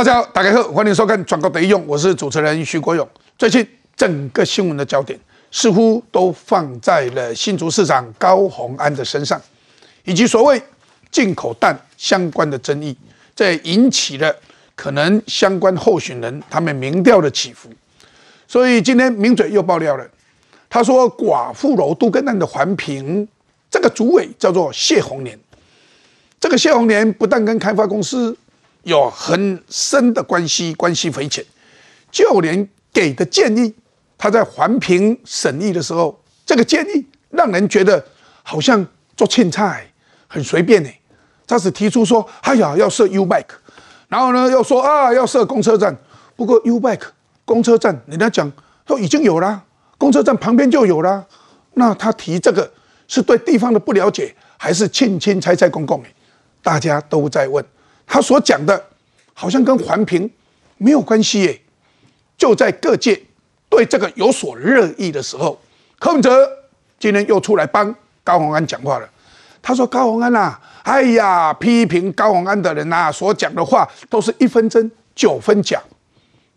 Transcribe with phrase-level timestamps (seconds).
[0.00, 3.06] 大家好，大家好，欢迎收看《转告得用》，我是主持人徐国勇。
[3.36, 5.20] 最近整个新闻的焦点
[5.50, 9.38] 似乎都放在了新竹市长高虹安的身上，
[10.04, 10.62] 以及所谓
[11.10, 12.96] 进口蛋相关的争议，
[13.36, 14.34] 这引起了
[14.74, 17.68] 可能相关候选人他们民调的起伏。
[18.48, 20.10] 所以今天名嘴又爆料了，
[20.70, 23.28] 他说寡妇楼都跟案的环评
[23.70, 25.38] 这个主委叫做谢宏年，
[26.40, 28.34] 这个谢宏年不但跟开发公司。
[28.82, 31.44] 有很深的关系，关系匪浅，
[32.10, 33.74] 就连给的建议，
[34.16, 38.02] 他在环评审议的时候，这个建议让人觉得
[38.42, 38.84] 好像
[39.16, 39.86] 做青菜，
[40.26, 40.90] 很随便呢。
[41.46, 43.44] 他只提出说：“哎呀，要设 U bike，
[44.08, 45.96] 然后呢又说啊要设公车站。
[46.36, 47.08] 不过 U bike
[47.44, 48.50] 公车站，人家讲
[48.86, 49.64] 都已经有了，
[49.98, 51.26] 公车站旁边就有了。
[51.74, 52.72] 那他提这个
[53.08, 56.02] 是对地方的不了解，还是轻轻猜猜公公？
[56.62, 57.64] 大家都在问。”
[58.12, 58.84] 他所讲的，
[59.32, 60.28] 好像跟环评
[60.78, 61.60] 没有关系耶。
[62.36, 63.22] 就在各界
[63.68, 65.56] 对这个有所热议的时候，
[66.00, 66.50] 柯文哲
[66.98, 67.94] 今天又出来帮
[68.24, 69.08] 高鸿安讲话了。
[69.62, 75.80] 他说：“高鸿安呐，哎呀，批评高鸿安的人呐，所讲的话都是一分真九分假。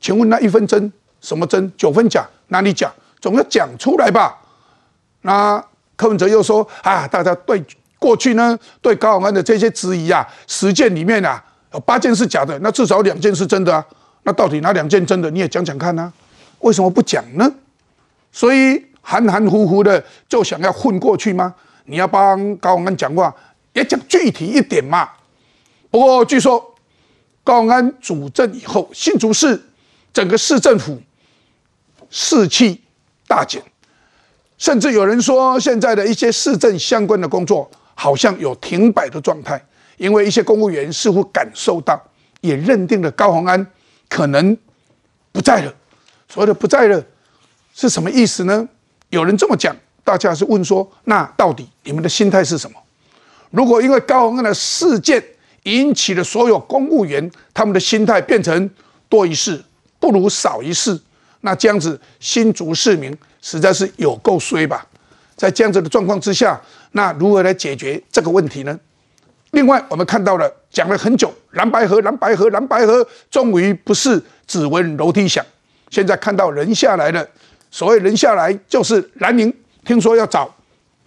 [0.02, 1.72] 请问那一分真什么真？
[1.78, 2.92] 九分假哪里假？
[3.22, 4.42] 总要讲出来吧？”
[5.22, 5.64] 那
[5.96, 7.64] 柯文哲又说：“啊，大家对。”
[8.04, 13.86] 过去呢，对高鸿安的这些质疑啊，十件里面啊，有八件是假的，那至少两件是真的啊。
[14.24, 15.32] 那到底哪两件真的？
[15.32, 16.12] 你也讲讲看呢？
[16.60, 17.50] 为什么不讲呢？
[18.34, 21.56] 所以含含糊糊的就想要混过去吗？
[21.86, 23.34] 你要帮高鸿安讲话，
[23.72, 25.10] 也讲具体一点嘛。
[25.90, 26.76] 不过据说
[27.46, 29.62] 高鸿安主政以后，新竹市
[30.12, 31.02] 整个市政府
[32.10, 32.82] 士气
[33.28, 33.64] 大减，
[34.58, 37.72] 甚至有人说现在的一些市政相关的工作。
[38.04, 39.66] 好像有停摆的状态，
[39.96, 41.98] 因为一些公务员似乎感受到，
[42.42, 43.66] 也认定了高鸿安
[44.10, 44.58] 可能
[45.32, 45.74] 不在了。
[46.28, 47.02] 所谓的不在了
[47.74, 48.68] 是什么意思呢？
[49.08, 52.78] 有人这么讲，大家是问说：那到底你们的心态是什么？
[53.52, 55.24] 如果因为高鸿安的事件
[55.64, 58.70] 引起了所有公务员他们的心态变成
[59.08, 59.64] 多一事
[60.02, 61.00] 不如少一事，
[61.40, 64.86] 那这样子新竹市民实在是有够衰吧？
[65.36, 66.60] 在这样子的状况之下。
[66.96, 68.80] 那如何来解决这个问题呢？
[69.52, 75.44] 另外，我们看到了讲了很久，蓝白河，蓝白河，蓝白河，终于不是只闻楼梯响，
[75.90, 77.28] 现在看到人下来了。
[77.72, 79.52] 所谓人下来，就是蓝宁
[79.84, 80.54] 听说要找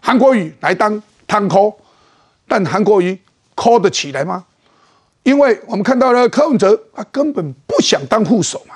[0.00, 1.72] 韩国瑜来当汤科，
[2.48, 3.16] 但韩国瑜
[3.54, 4.44] 科得起来吗？
[5.22, 8.74] 因为我们看到了柯文哲，他根本不想当副手嘛，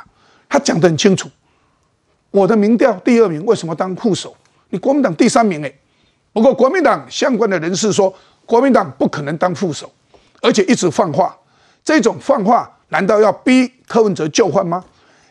[0.48, 1.28] 他讲得很清楚，
[2.30, 4.36] 我的民调第二名，为什么当副手？
[4.70, 5.72] 你国民党第三名，哎。
[6.32, 8.14] 不过，国民党相关的人士说，
[8.46, 9.92] 国民党不可能当副手，
[10.40, 11.36] 而且一直放话。
[11.84, 14.84] 这种放话，难道要逼柯文哲就范吗？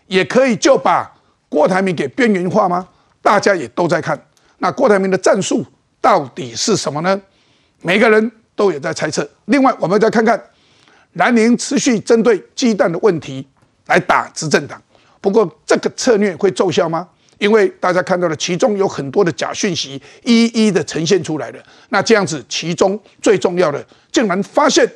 [0.07, 1.09] 也可以就把
[1.47, 2.85] 郭台铭给边缘化吗？
[3.21, 4.19] 大家也都在看，
[4.57, 5.65] 那郭台铭的战术
[6.01, 7.21] 到底是什么呢？
[7.81, 9.27] 每个人都有在猜测。
[9.45, 10.41] 另外，我们再看看
[11.13, 13.47] 南宁持续针对鸡蛋的问题
[13.85, 14.81] 来打执政党，
[15.21, 17.07] 不过这个策略会奏效吗？
[17.39, 21.59] 因为大家看到了，其中有很多的假讯息一一的呈现出来了。
[21.89, 24.87] 那这样子，其中最重要的，竟然发现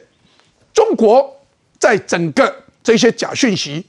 [0.73, 1.33] 中国
[1.79, 3.83] 在整个这些假讯息、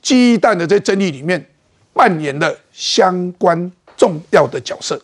[0.00, 1.44] 鸡蛋的这争议里面，
[1.92, 5.00] 扮演了相关重要的角色。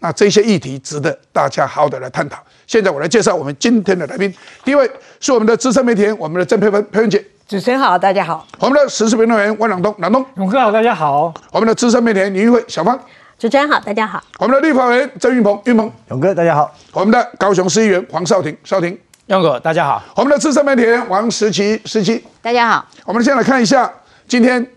[0.00, 2.42] 那这些议题值得大家好好的来探讨。
[2.66, 4.32] 现在我来介绍我们今天的来宾，
[4.64, 7.22] 第一位是我们的资深媒体人，我们的郑佩芬佩芬姐。
[7.48, 8.46] 主持人好，大家好。
[8.58, 10.22] 我们的时事评论员万朗东，朗东。
[10.36, 11.32] 勇哥好，大家好。
[11.50, 12.94] 我们的资深媒体人李玉慧，小芳。
[13.38, 14.22] 主持人好，大家好。
[14.38, 15.90] 我们的立法委员郑云鹏，云鹏。
[16.10, 16.70] 勇哥大家好。
[16.92, 19.00] 我们的高雄市议员黄少廷，少廷。
[19.28, 20.02] 勇哥大家好。
[20.14, 22.22] 我们的资深媒体人王时奇，时奇。
[22.42, 22.86] 大家好。
[23.06, 23.90] 我们先来看一下，
[24.26, 24.70] 今天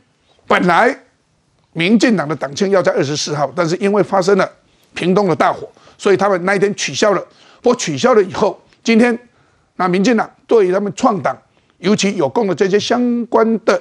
[0.47, 0.97] 本来
[1.73, 4.49] 民进党的党庆要在二十四号，但是因为发生了
[4.93, 7.21] 屏东的大火，所以他们那一天取消了。
[7.61, 9.19] 不过取消了以后，今天
[9.75, 11.37] 那民进党对于他们创党。
[11.81, 13.79] 尤其有共的这些相关的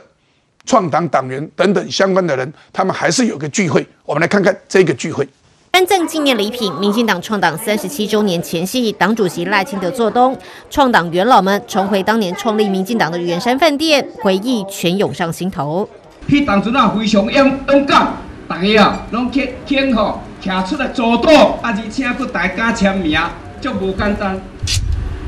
[0.64, 3.86] 创党党员等等相关的人，他们还是有个聚会。
[4.04, 5.26] 我们来看看这个聚会。
[5.70, 10.36] 颁赠纪念礼品，民进党创党三十七周年前夕，党主席赖清德做东，
[10.68, 15.88] 创党元老们重回当年创立民进党的圆山饭店，回忆全涌上心头。
[16.28, 18.14] 迄当阵啊，非常勇勇敢，
[18.48, 21.30] 大家啊，拢去天吼，徛出来做到，
[21.62, 23.20] 啊，而且佫大家签名，
[23.60, 24.40] 就无简单。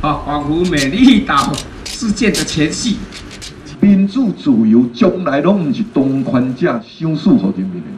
[0.00, 1.52] 啊，仿佛美丽岛。
[2.02, 2.96] 事件的前戏，
[3.80, 7.88] 民主自由从来拢毋是当权者想诉给人民的，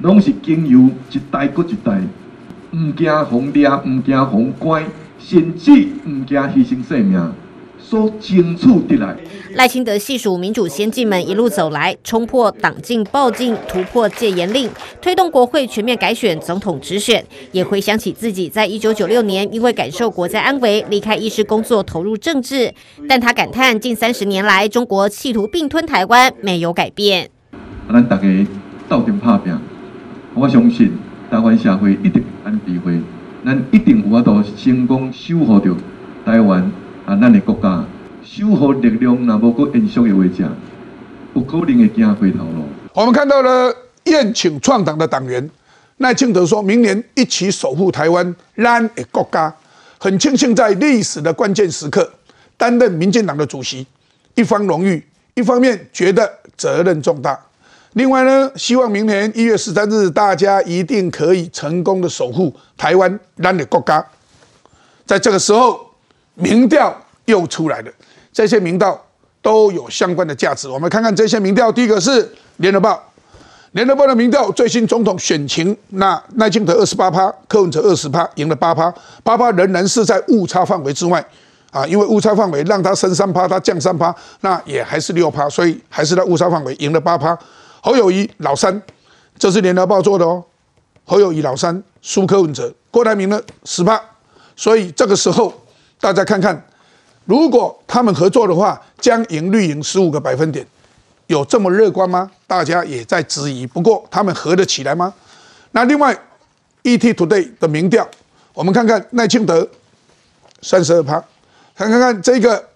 [0.00, 2.00] 拢是经由一代搁一代，
[2.72, 4.86] 毋惊红掠，毋惊红乖，
[5.18, 5.70] 甚至
[6.06, 7.32] 毋惊牺牲性命，
[7.90, 9.16] 所争取得来。
[9.54, 14.70] 赖清德细数民主先进们一路走来，冲破党禁报禁，突破戒严令，
[15.02, 22.72] 推动国会全面改选总统直选，也回想起自己在一九九六年因为感受国家安危，离开医师工作，投入政治。
[23.08, 27.28] 但他感叹，近三十年来，中国企图并吞台湾，没有改变。
[27.92, 28.22] 咱大家
[28.88, 29.52] 斗阵拍拼，
[30.34, 30.92] 我相信
[31.28, 33.00] 台湾社会一定安智慧，
[33.44, 35.74] 咱一定有法度成功守护着
[36.24, 36.70] 台湾
[37.10, 37.84] 啊，咱的国家。
[38.22, 40.56] 修好力量，那无个延续的话，讲
[41.34, 42.62] 不可能会行回头路。
[42.94, 43.74] 我们看到了
[44.04, 45.50] 宴请创党的党员
[45.96, 49.52] 赖清德说，明年一起守护台湾，咱的国家。
[49.98, 52.08] 很庆幸在历史的关键时刻
[52.56, 53.84] 担任民进党的主席，
[54.36, 55.04] 一方荣誉，
[55.34, 57.36] 一方面觉得责任重大。
[57.94, 64.06] 另外呢，希望明年一月十三日，大家一定可以成功的守护台湾，咱的国家。
[65.04, 65.89] 在这个时候，
[66.40, 66.94] 民调
[67.26, 67.92] 又出来了。
[68.32, 69.00] 这些民调
[69.42, 70.68] 都有相关的价值。
[70.68, 73.02] 我们看看这些民调，第一个是联合报，
[73.72, 78.92] 联合报的民调最新总统选情，那赖清德二十八趴，柯文哲二十趴，赢了八趴，
[79.22, 81.24] 八趴仍然是在误差范围之外
[81.70, 87.36] 啊，因为误差范围让他升三趴，他降三趴，那也还是六趴，所以还是在误差范围赢了八趴。
[87.82, 88.80] 侯友谊老三，
[89.38, 90.44] 这是联合报做的哦，
[91.04, 94.00] 侯友谊老三输柯文哲，郭台铭呢十趴，
[94.54, 95.52] 所以这个时候
[96.00, 96.66] 大家看看。
[97.26, 100.66] 如果他们合作的话，将赢绿营十五个百分点，
[101.28, 102.28] 有这么乐观吗？
[102.46, 103.64] 大家也在质疑。
[103.66, 105.14] 不过他们合得起来吗？
[105.70, 106.18] 那另外
[106.82, 108.08] ，ET Today 的民调，
[108.52, 109.68] 我们看看赖清德
[110.62, 111.22] 三十二趴，
[111.76, 112.68] 看看看这个，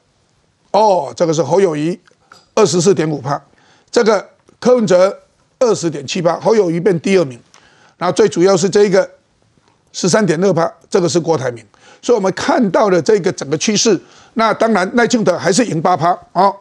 [0.70, 1.98] 哦，这个是侯友谊
[2.54, 3.42] 二十四点五趴，
[3.90, 4.24] 这个
[4.60, 5.18] 柯文哲
[5.58, 7.40] 二十点七八，侯友谊变第二名，
[7.96, 9.10] 然后最主要是这个
[9.92, 11.64] 十三点六趴，这个是郭台铭。
[12.04, 13.98] 所以我们看到了这个整个趋势，
[14.34, 16.60] 那当然赖清德还是赢八趴好，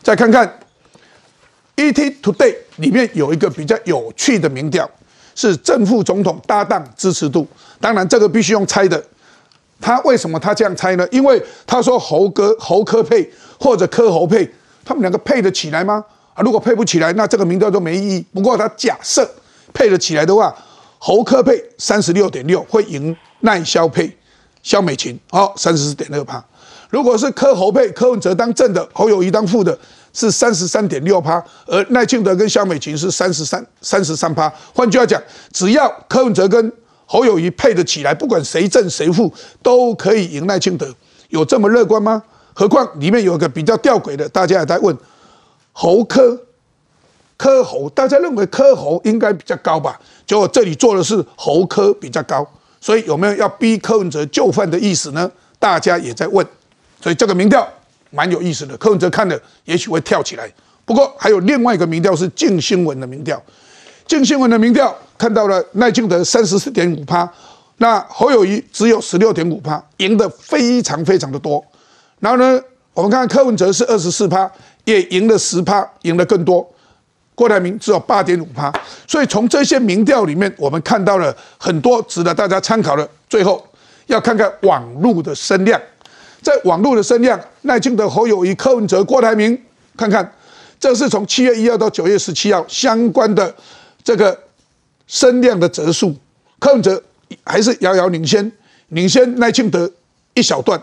[0.00, 0.46] 再看看
[1.74, 4.88] ET Today 里面有一个比较有趣的民调，
[5.34, 7.44] 是正副总统搭档支持度。
[7.80, 9.04] 当然这个必须用猜的。
[9.80, 11.04] 他为什么他这样猜呢？
[11.10, 13.28] 因为他说侯哥侯科配
[13.58, 14.48] 或者科侯配，
[14.84, 16.04] 他们两个配得起来吗？
[16.34, 18.24] 啊，如果配不起来，那这个民调就没意义。
[18.32, 19.28] 不过他假设
[19.74, 20.54] 配得起来的话，
[21.04, 23.16] 侯科配三十六点六会赢。
[23.40, 24.16] 赖萧配，
[24.62, 26.40] 萧美琴，好，三十四点六趴。
[26.90, 29.76] 如果是柯侯配，柯文哲当正的，侯友谊当副的，
[30.12, 31.44] 是三十三点六趴。
[31.66, 34.48] 而赖清德跟萧美琴是三十三三十三趴。
[34.72, 35.20] 换句话讲，
[35.52, 36.72] 只要柯文哲跟
[37.04, 39.28] 侯友谊配得起来，不管谁正谁负，
[39.60, 40.86] 都可以赢赖清德。
[41.30, 42.22] 有这么乐观吗？
[42.54, 44.96] 何况里面有个比较吊诡的，大家也在问
[45.72, 46.40] 侯科
[47.42, 50.00] 科侯，大家认为科侯应该比较高吧？
[50.24, 52.46] 结果这里做的是侯科比较高。
[52.80, 55.28] 所以有没有要逼柯文哲就范的意思呢？
[55.58, 56.46] 大家也在问，
[57.00, 57.68] 所以这个民调
[58.10, 58.76] 蛮有意思的。
[58.76, 60.48] 柯文哲看了也许会跳起来。
[60.84, 63.42] 不过还有另外一个民调是静新闻的民调，
[64.06, 67.28] 静新闻的民调看到了赖清德三十四点五趴，
[67.78, 71.64] 那侯友谊只有十六点五趴，赢得非常非常的多。
[72.20, 72.62] 然后呢，
[72.94, 74.48] 我们看柯文哲是二十四趴，
[74.84, 76.64] 也赢了十趴，赢得更多。
[77.42, 78.72] 郭台铭只有八点五趴，
[79.04, 83.08] 所以从这些民调里面，我们看到了很多值得大家参考的。
[83.28, 83.60] 最后
[84.06, 85.80] 要看看网络的声量，
[86.40, 89.60] 在网络的声量，赖清德、侯友谊、柯文哲、郭台铭，
[89.96, 90.32] 看看
[90.78, 93.52] 这是从七月一号到九月十七号相关的
[94.04, 94.38] 这个
[95.08, 96.14] 声量的折数，
[96.60, 97.02] 柯文哲
[97.42, 98.52] 还是遥遥领先，
[98.90, 99.90] 领先赖清德
[100.34, 100.80] 一小段，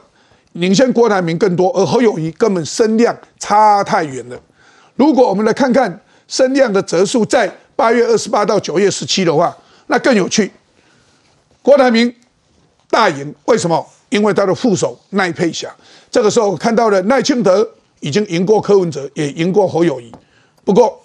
[0.51, 4.37] 领先郭台铭更多，而侯友谊根本声量差太远了。
[4.97, 6.01] 如果我们来看看。
[6.29, 9.53] 声量的折数在八月二十八到九月十七的话，
[9.87, 10.49] 那更有趣。
[11.61, 12.13] 郭台铭
[12.89, 13.85] 大赢，为什么？
[14.09, 15.69] 因为他的副手赖佩霞，
[16.09, 17.67] 这个时候看到了赖清德
[17.99, 20.11] 已经赢过柯文哲，也赢过侯友谊。
[20.63, 20.99] 不过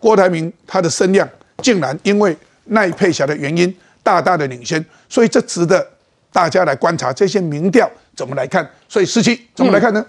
[0.00, 5.86] 郭台铭他的声量竟然因为赖佩霞的原因大大的领先，所以这值得
[6.32, 8.68] 大家来观察这些民调怎么来看。
[8.88, 10.04] 所以十七怎么来看呢？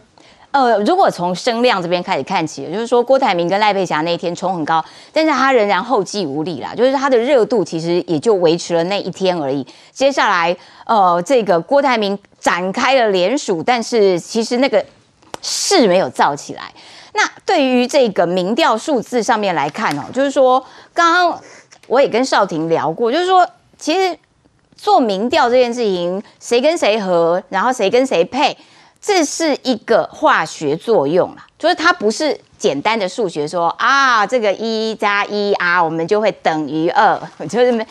[0.56, 4.82] 呃，如果从声量这边开始看起，就是说郭台铭跟赖佩霞那一天冲很高，
[5.12, 9.68] 但是他仍然后继无力啦，就是他的热度其实也就维持了那一天而已。
[9.92, 14.82] 接下来，呃，这个郭台铭展开了联署，但是其实那个
[15.42, 16.72] 势没有造起来。
[17.12, 21.42] 那对于这个民调数字上面来看哦，就是说刚刚
[21.88, 23.46] 我也跟少廷聊过，就是说
[23.78, 24.18] 其实
[24.78, 28.58] 做民调这件事情，谁跟谁合，然后谁跟谁配。
[29.06, 37.16] 这是一个化学作用啦，就是它不是简单的数学，说啊，这个一加一啊，我们就会等于二，
[37.48, 37.86] 就是没，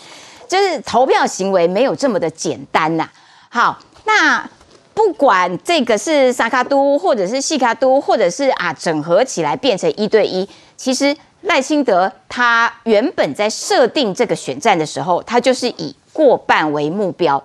[0.48, 3.08] 就是投票行为没有这么的简单呐。
[3.48, 4.44] 好，那
[4.92, 17.40] 不管这个是沙卡都，或者是西卡都，或者是啊整合起来变成一对一，其实赖清德他原本在设定这个选战的时候，他就是以过半为目标。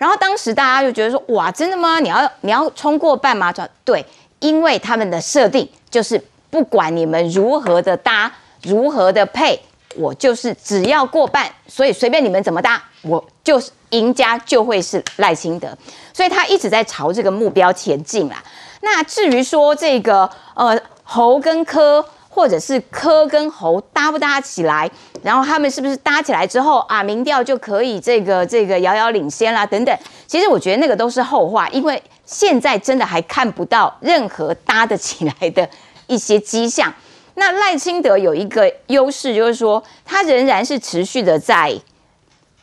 [0.00, 2.00] 然后当时大家就觉得说，哇，真的吗？
[2.00, 3.52] 你要你要冲过半吗？
[3.84, 4.02] 对，
[4.38, 9.60] 因为他们的设定就是不管你们如何的搭，如何的配，
[9.96, 15.76] 我就是只要过半，所以随便你们怎么搭，我就是赢家就会是赖清德。
[16.14, 18.42] 所以他一直在朝这个目标前进啦。
[18.80, 22.02] 那至于说这个呃侯跟柯。
[22.32, 24.88] 或者是柯跟侯搭不搭起来，
[25.20, 29.94] 然后他们是不是搭起来之后啊，民调就可以这个这个遥遥领先啦等等。
[30.28, 35.68] 其实我觉得那个都是后话，因为现在真的还看不到任何搭得起来的
[36.06, 36.94] 一些迹象。
[37.34, 41.76] 那赖清德有一个优势，就是说他仍然是持续的在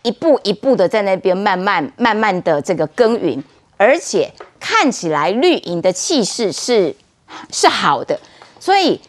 [0.02, 3.44] 一步一步的在那边慢慢慢慢的这个耕耘，
[3.76, 4.32] 而且
[4.62, 6.96] 看起来绿营的气势是
[7.52, 8.18] 是好的，
[8.62, 9.02] 所以。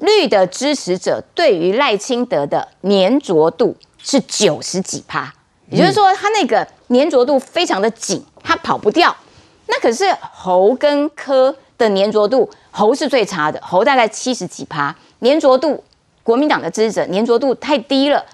[0.00, 5.32] 绿的支持者对于赖清德的粘着度是九十几趴，
[5.68, 9.14] 也就是说他那个粘着度非常的紧，他跑不掉。
[9.66, 15.84] 那可是侯跟柯的粘着度，侯是最差的，侯大概七十几趴粘着度，
[16.22, 18.24] 国民党的支持者粘着度太低了。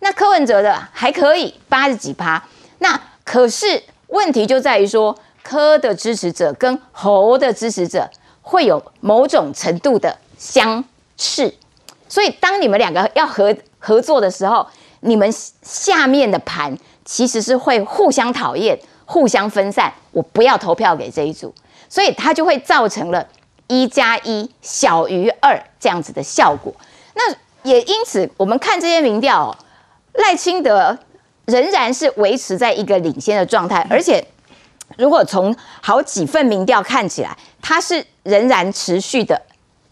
[0.00, 2.46] 那柯文哲的还可以八十几趴，
[2.78, 8.10] 那可是问题就在于说，柯的支持者跟侯的支持者
[8.42, 10.84] 会有某种程度的相。
[11.16, 11.54] 是，
[12.08, 14.66] 所以当你们两个要合合作的时候，
[15.00, 15.30] 你们
[15.62, 19.92] 下面的盘其实是会互相讨厌、互相分散。
[20.12, 21.54] 我不要投票给这一组，
[21.88, 23.26] 所以它就会造成了
[23.66, 26.72] 一加一小于二这样子的效果。
[27.14, 29.56] 那也因此，我们看这些民调，
[30.14, 30.98] 赖清德
[31.46, 34.26] 仍然是维持在一个领先的状态，而且
[34.96, 39.42] 如果从好几份民调看起来，它是仍然持续的。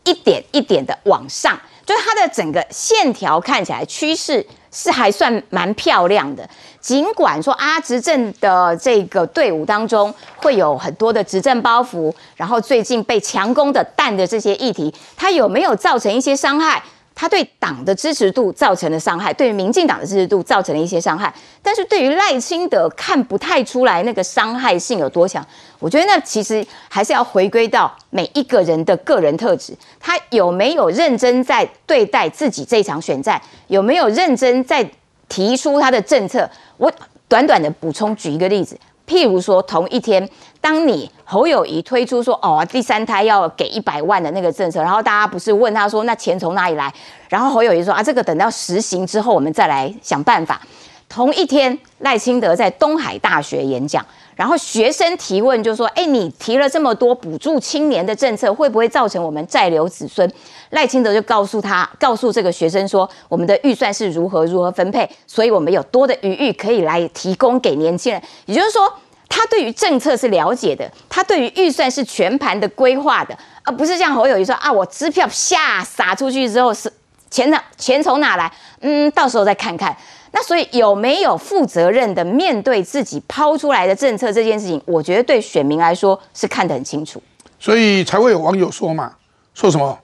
[0.04, 6.48] 一点一点的往上，就是它的整个线条看起来趋势是还算蛮漂亮的。
[6.80, 16.82] 尽管说啊，执政的这个队伍当中会有很多的执政包袱，然后最近被强攻的弹的这些议题，它有没有造成一些伤害？
[17.14, 25.46] 他对党的支持度造成了伤害，对于民进党的支持度造成了一些伤害，但是对于赖清德看不太出来那个伤害性有多强。
[25.78, 34.88] 我觉得那其实还是要回归到每一个人的个人特质，他有没有认真在对待自己这场选战，有没有认真在
[35.28, 36.48] 提出他的政策。
[36.76, 36.90] 我
[37.28, 38.78] 短短的补充举一个例子。
[39.06, 40.28] 譬如说，同一天，
[40.60, 46.92] 当你侯友谊推出说哦，第三胎要给一百万的那个政策，然后大家不是问他说，那钱从哪里来？
[47.28, 50.60] 然后侯友谊说啊，这个等到实行之后，我们再来想办法。
[51.08, 54.04] 同一天，赖清德在东海大学演讲。
[54.34, 60.30] 然后学生提问就说：“哎，你提了这么多补助青年的政策，会不会造成我们债留子孙？”
[60.70, 68.90] 赖清德就告诉他，告诉这个学生说：“我们的预算是如何如何分配，所以我们有多的余裕可以来提供给年轻人。”也就是说，
[69.28, 76.90] 他对于政策是了解的，他对于预算是全盘的规划的，而不是像侯友谊说：“啊，我支票下撒出去之后是
[77.30, 78.50] 钱哪钱从哪来？
[78.80, 79.94] 嗯，到时候再看看。”
[80.34, 87.22] 那所以有没有负责任的面对自己抛出来的政策这件事情，我觉得对选民来说是看得很清楚。
[87.60, 89.12] 所以才会有网友说嘛，
[89.54, 89.98] 说什么？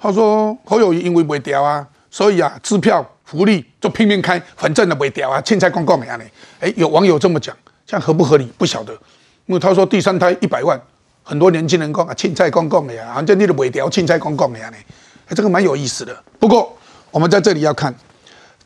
[0.00, 6.24] 他说侯友谊因为没掉啊，所以啊支票福利就拼命开，反正呢没掉啊，青菜公公样呢？
[6.60, 7.54] 哎，有网友这么讲，
[7.86, 8.46] 这样合不合理？
[8.56, 8.92] 不晓得，
[9.44, 10.80] 因为他说第三胎一百万，
[11.22, 14.76] 很多年轻人讲啊青菜公公的呀，反正你都没掉，青菜公公的呀呢？
[15.28, 16.16] 哎，这个蛮有意思的。
[16.38, 16.74] 不过
[17.10, 17.94] 我们在这里要看。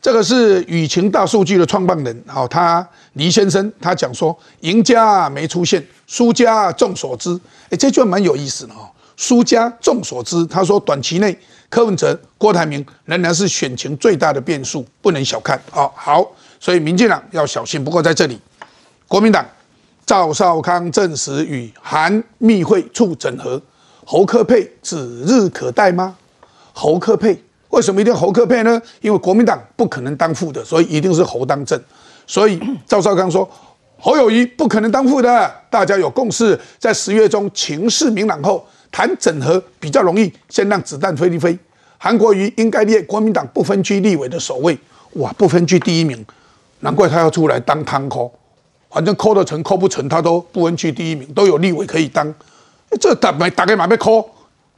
[0.01, 7.37] 这个是雨晴大数据的创办人，好，他黎先生，他讲说，赢家没出现，输家众所知。
[7.69, 8.89] 哎，这句话蛮有意思的哦。
[9.17, 11.37] 输家众所知，他说短期内
[11.69, 15.91] 柯文哲、郭台铭仍然是选情最大的变数，不能小看哦。
[15.93, 16.25] 好，
[16.61, 17.83] 所以民进党要小心。
[17.83, 18.39] 不过在这里，
[19.05, 19.45] 国民党
[20.05, 23.61] 赵少康证实与韩密会处整合，
[24.05, 26.15] 侯科佩指日可待吗？
[26.71, 27.43] 侯科佩。
[27.69, 28.81] 为什么一定侯克佩呢？
[29.01, 31.79] 因为国民党不可能当副的，所以一定是侯当正。
[32.25, 33.49] 所以赵少康说，
[33.99, 41.57] 侯友谊不可能当副的，大家有共识，在十月中情势明朗后谈整合比较容易，先让子弹飞一飞。
[41.97, 44.77] 韩国瑜应该列国民党不分区立委的首位，
[45.13, 46.25] 哇，不分区第一名，
[46.79, 48.31] 难怪他要出来当汤扣，
[48.89, 52.33] 反正扣得成扣不成，他都不分区第一名，都有立委可以当，
[52.99, 54.29] 这打没打开马被扣，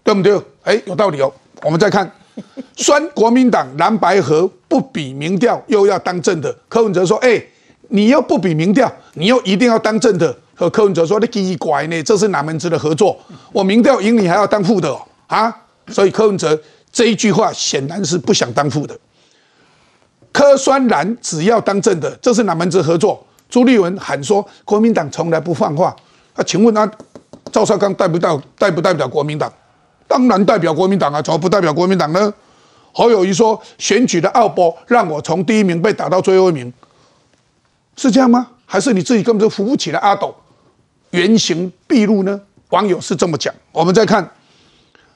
[0.03, 0.41] 对不对？
[0.63, 1.31] 哎，有道理哦。
[1.63, 2.12] 我们再看。
[2.75, 7.41] 酸国民党蓝白河不比民调又要当政的柯文哲说：“哎，
[7.89, 13.19] 你又不比民调，你又一定要当政的，和柯文哲说：“你奇怪呢，这是哪门子的合作？
[13.51, 15.53] 我民调赢你还要当副的哦啊！”
[15.89, 16.59] 所以柯文哲
[16.91, 18.97] 这一句话显然是不想当副的。
[20.31, 23.25] 柯酸蓝只要当正的，这是哪门子合作？
[23.50, 25.93] 朱立文喊说国民党从来不放话，
[26.35, 26.89] 那请问他
[27.51, 29.51] 赵少康代不代代不代表国民党？
[30.12, 32.34] 当然代表国民党啊，怎么不代表国民党呢？
[32.91, 36.74] 侯友谊说选举的奥博让我从第一名被打到最后一名，
[37.96, 38.46] 是这样吗？
[38.65, 40.36] 还是你自己根本就扶不起来阿斗，
[41.12, 42.41] 原形毕露呢？
[42.72, 43.53] 网友是这么讲。
[43.72, 44.30] 我们再看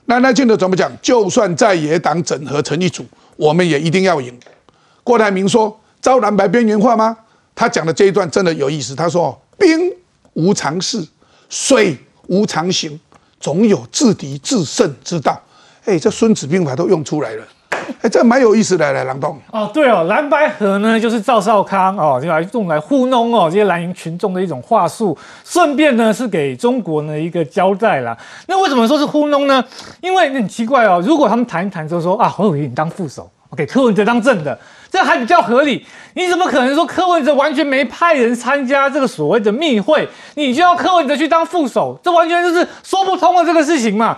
[0.05, 0.89] 赖赖清德怎么讲？
[1.01, 4.33] 就算在野党整合成一组，我们也一定要赢。
[5.03, 7.17] 郭台铭说：“招蓝白边缘化吗？”
[7.53, 8.95] 他讲的这一段真的有意思。
[8.95, 9.91] 他说：“兵
[10.35, 11.05] 无常势，
[11.49, 11.97] 水
[12.27, 12.97] 无常形，
[13.45, 15.39] 总有制敌制胜之道。”
[15.85, 17.43] 哎，这《孙子兵法》都用出来了。
[18.01, 19.39] 哎，这蛮有意思的，来郎东。
[19.51, 28.17] 哦，对哦，蓝白河呢，就是赵少康哦，就来用来糊弄哦这些蓝营群众的一种话术，顺便呢是给中国呢一个交代啦。
[28.47, 29.63] 那为什么说是糊弄呢？
[30.01, 34.57] 因为很奇怪哦，如果他们谈一谈就说啊，侯友宜你当副手，给柯文哲当正的。
[34.91, 41.99] 这还比较合理，你怎么可能说柯文哲完全没派人参加这个所谓的密会，你就要柯文哲去当副手？
[42.01, 44.17] 这完全就是说不通的这个事情嘛！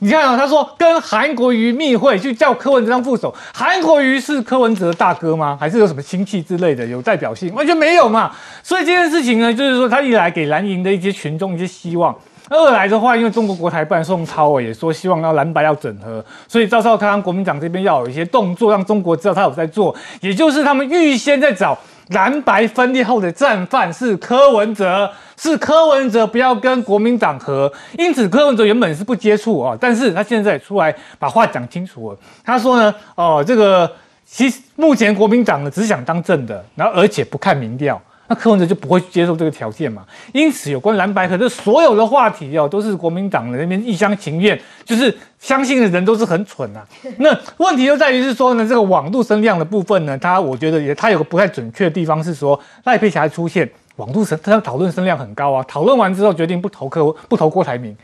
[0.00, 5.56] 你看啊，他说跟韩国瑜密会，就叫柯文哲当副手，韩国瑜是柯文哲大哥吗？
[5.60, 7.54] 还是有什么亲戚之类的有代表性？
[7.54, 8.34] 完全没有嘛！
[8.62, 12.16] 所以这件事情呢，就是说他一来给蓝营的一些群众一些希望。
[12.50, 21.78] 二来的话，因为中国国台办宋超也说希望要蓝白要整合，所以赵少康国民党这边要有一些动作，让中国知道他有在做，也就是他们预先在找
[22.08, 33.90] 蓝白分裂后的战犯是柯文哲，是柯文哲不要跟国民党合，因此柯文哲原本是不接触啊，但是他现在出来把话讲清楚了，他说呢，哦，这个
[34.24, 38.00] 其实目前国民党呢只想当正的，然后而且不看民调。
[38.28, 40.04] 那柯文哲就不会接受这个条件嘛？
[40.32, 46.86] 因此，有关蓝白河的所有的话题哦，都是国民党的那边一厢情愿，就是相信的人都是很蠢啊。
[47.16, 55.64] 那问题就在于是说呢，这个网络声量的部分呢，它我觉得也它有个不太准确的地方是说赖佩霞出现网络声，他讨论声量很高啊。
[55.66, 57.96] 讨论完之后决定不投柯不投郭台铭，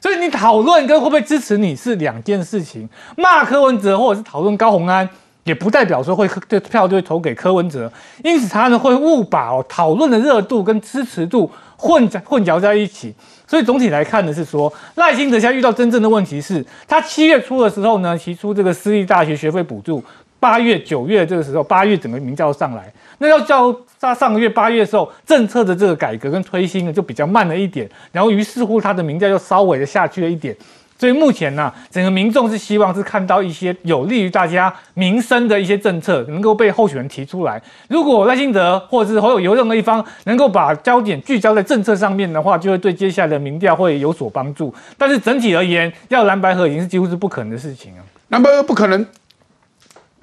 [0.00, 2.88] 所以你讨论跟会不会支持你是两件事情。
[3.16, 5.08] 骂柯文哲或者是讨论高鸿安。
[5.44, 7.90] 也不代表说会这票就会投给柯文哲，
[8.22, 13.14] 因此他呢会误把哦讨论的热度跟支持度混在混淆在一起。
[13.46, 20.02] 所以总体来看呢是说赖清德现在遇到真正的问题是，他七月初的时候呢提出这个私立大学学费补助，
[20.40, 30.56] 八月九月这个时候八月整个民调上来，那要叫他上个月八月的时候政策的这个改革跟推新呢就比较慢了一点，然后于是乎他的民调又稍微的下去了一点。
[31.02, 37.60] 所以目前呢，整个民众是希望是看到一些有利于大家民生的一些政策能够被候选人提出来。
[37.88, 44.72] 如果赖清德或者是侯友有任何一方能够把焦点聚焦在政策上面的话，就会对接下来的民调会有所帮助。
[44.96, 48.04] 但是整体而言，要蓝白合已经是几乎是不可能的事情啊。
[48.28, 49.04] 蓝白合不可能，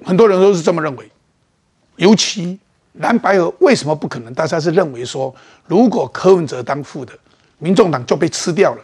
[0.02, 1.04] 很多人都是这么认为。
[1.96, 2.58] 尤其
[2.94, 4.32] 蓝白合为什么不可能？
[4.32, 5.34] 大家是认为说，
[5.66, 7.12] 如果柯文哲当副的，
[7.58, 8.82] 民众党就被吃掉了。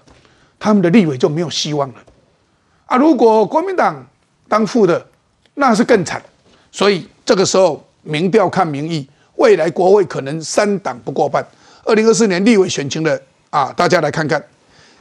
[0.58, 1.94] 他们的立委就没有希望了
[2.86, 2.96] 啊！
[2.96, 4.06] 如果国民党
[4.48, 5.06] 当副的，
[5.54, 6.22] 那是更惨。
[6.72, 11.46] 所以这个时候民调看民意，未来国会可能三党不过半。
[11.84, 14.42] 二零二四年立委选情的啊，大家来看看，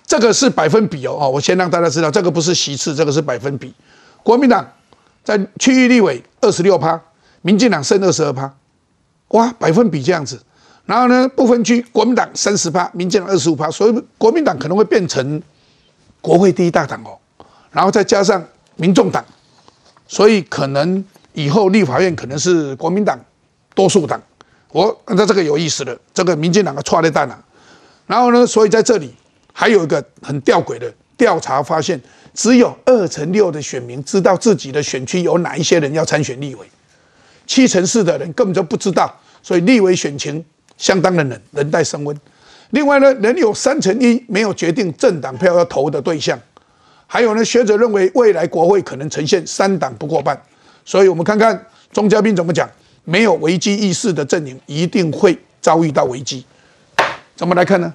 [0.06, 1.18] 这个是百分比哦。
[1.20, 3.74] 哦，我先让大家知道，这个不是席次，这个是百分比。
[4.24, 4.66] 国民党
[5.24, 7.00] 在区域立委二十六趴，
[7.42, 8.54] 民进党剩二十二趴，
[9.30, 10.40] 哇，百分比这样子。
[10.86, 15.42] 然后呢，不分区，国民党三十趴，民进党二十五趴，所以国民党可能会变成
[16.22, 17.18] 国会第一大党哦。
[17.72, 18.44] 然后再加上
[18.76, 19.26] 民众党，
[20.08, 23.20] 所以可能以后立法院可能是国民党
[23.74, 24.22] 多数党。
[24.72, 27.44] 我那这个有意思了，这个民进党的错列蛋啊。
[28.06, 29.12] 然后呢，所以在这里
[29.52, 32.00] 还有一个很吊诡的调查发现，
[32.36, 36.70] 只有二成六的选民知道自己的选区有哪一些人要参选立委，
[37.48, 40.46] 七成四的人根本就不知道，所以立委选情。
[40.78, 42.16] 相当的冷，人待升温。
[42.72, 46.38] 另外呢，仍有三成一没有决定政党票要投的对象。
[47.08, 50.40] 还有呢，学者认为未来国会可能呈现三党不过半。
[50.84, 52.70] 所以我们看看钟嘉宾怎么讲：
[53.04, 56.44] 没有危机意识的阵营一定会遭遇到危机。
[57.36, 57.94] 怎么来看呢？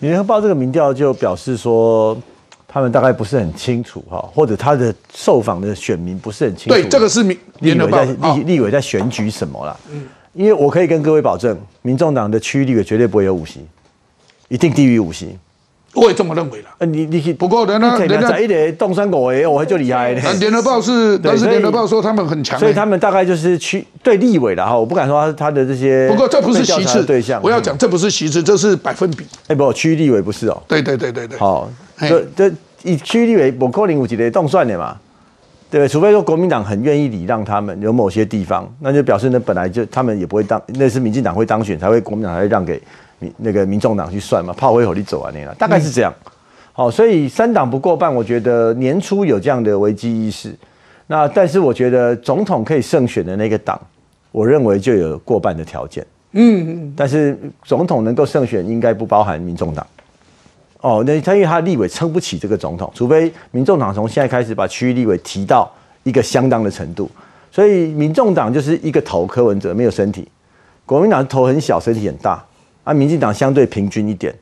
[0.00, 2.20] 联合报这个民调就表示说，
[2.66, 6.70] 他们大概不是很清楚哈，或者他的受访的选民不是很清楚。
[6.70, 9.78] 对，这个是民立委在立立委在选举什么了？
[9.90, 10.06] 嗯。
[10.32, 13.60] 因为我可以跟各位保证，民众党的区域立委绝对不会有五席，
[14.48, 15.36] 一定低于五席，
[15.94, 16.66] 我也这么认为了。
[16.78, 26.08] 呃，你你去，不过人家人人家一点动三狗诶，我就厉害联合报是，但是联合报说他们很强欸，所以他们大概就是区对立委了哈，我不敢说他他的这些。
[26.08, 29.24] 不过这不是其被调查次对象，我要讲这不是其次，这是百分比。
[29.48, 30.62] 哎不，区域立委不是哦。
[30.68, 31.36] 对对对对对。
[31.36, 34.96] 好，嘿这这以区域立委不可能有几个动算的嘛，
[35.70, 35.88] 对不对？
[35.88, 42.82] 除非说国民党很愿意礼让他们，有某些地方，那就表示呢本来就他们也不会当，那是民进党会当选才会国民党才会让给
[43.18, 46.12] 民那个民众党去算嘛，炮灰火力走完那了，大概是这样。
[46.72, 50.54] 好，所以三党不过半，我觉得年初有这样的危机意识。
[51.06, 53.78] 那但是我觉得总统可以胜选的那个党，
[54.32, 56.06] 我认为就有过半的条件。
[56.32, 59.84] 嗯，但是总统能够胜选，应该不包含民众党。
[60.80, 65.70] 哦，那他因为他立委撑不起这个总统，除非民众党从现在开始把区域立委提到
[66.04, 67.10] 一个相当的程度，
[67.50, 70.26] 所以民众党就是一个头柯文哲没有身体，
[70.86, 72.42] 国民党头很小，身体很大，
[72.84, 74.34] 啊，民进党相对平均一点。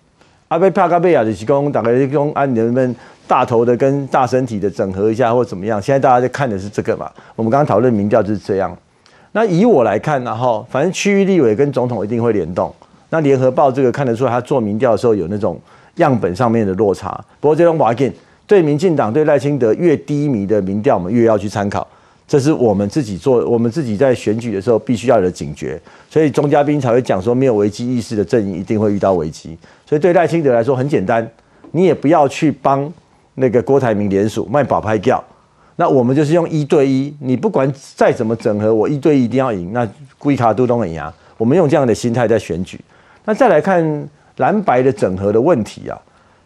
[0.47, 2.97] 阿贝帕卡贝亚的提供大概提供啊，你们
[3.27, 5.83] 大头的跟大身体的整合一下或怎么样？
[5.83, 7.11] 现在大家在看的是这个嘛？
[7.37, 8.75] 我们刚刚讨论民调就是这样。
[9.33, 12.75] 那以我来看，然后反正区域立委跟总统一定会联动。
[13.11, 15.61] 那联合报这个看得出来，他做民调的时候有那种
[15.99, 17.09] 样本上面的落差。
[17.39, 18.13] 不过这种瓦 a
[18.47, 21.87] 对民进党对赖清德越低迷的民调，我们越要去参考。
[22.27, 25.81] 这是我们自己做，我们自己在选举的时候必须要有的警觉。
[26.11, 29.57] 所以钟嘉宾才会讲说，没有危机意识的阵营一定会遇到危机。
[29.87, 31.27] 所以对赖清德来说很简单，
[31.73, 32.91] 你也不要去帮
[33.37, 35.23] 那个郭台铭联署卖保拍票。
[35.77, 39.73] 那我们就是用一对一，你不管再怎么整合，我一对一一定要赢。
[39.73, 42.79] 那故意卡都东很牙，我们用这样的心态在选举。
[43.25, 45.97] 那再来看蓝白的整合的问题啊，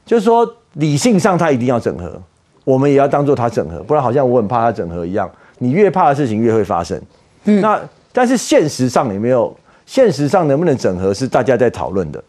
[0.05, 2.21] 就是说理性上他一定要整合，
[2.65, 5.31] 我们也要当做他整合，不然好像我很怕他整合一样。
[5.59, 7.01] 你越怕的事情越会发生。
[7.45, 7.81] 嗯那
[8.13, 9.57] 但是现实上有没有？
[9.85, 12.23] 现实上能不能整合是大家在讨论的。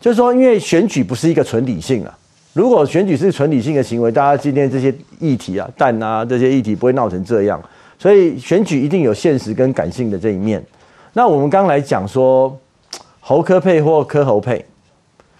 [0.00, 2.16] 就是说，因为选举不是一个纯理性啊。
[2.52, 7.60] 如果选举是纯理性的行为，大家今天这些议题啊、蛋啊这些议题不会闹成这样。
[7.98, 10.64] 所以选举一定有现实跟感性的这一面。
[11.14, 12.56] 那我们刚来讲说
[13.20, 14.64] 侯科配或科侯配，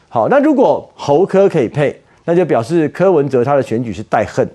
[0.08, 4.48] 好，那如果侯科可以配，那就表示柯文哲他的选举是带恨。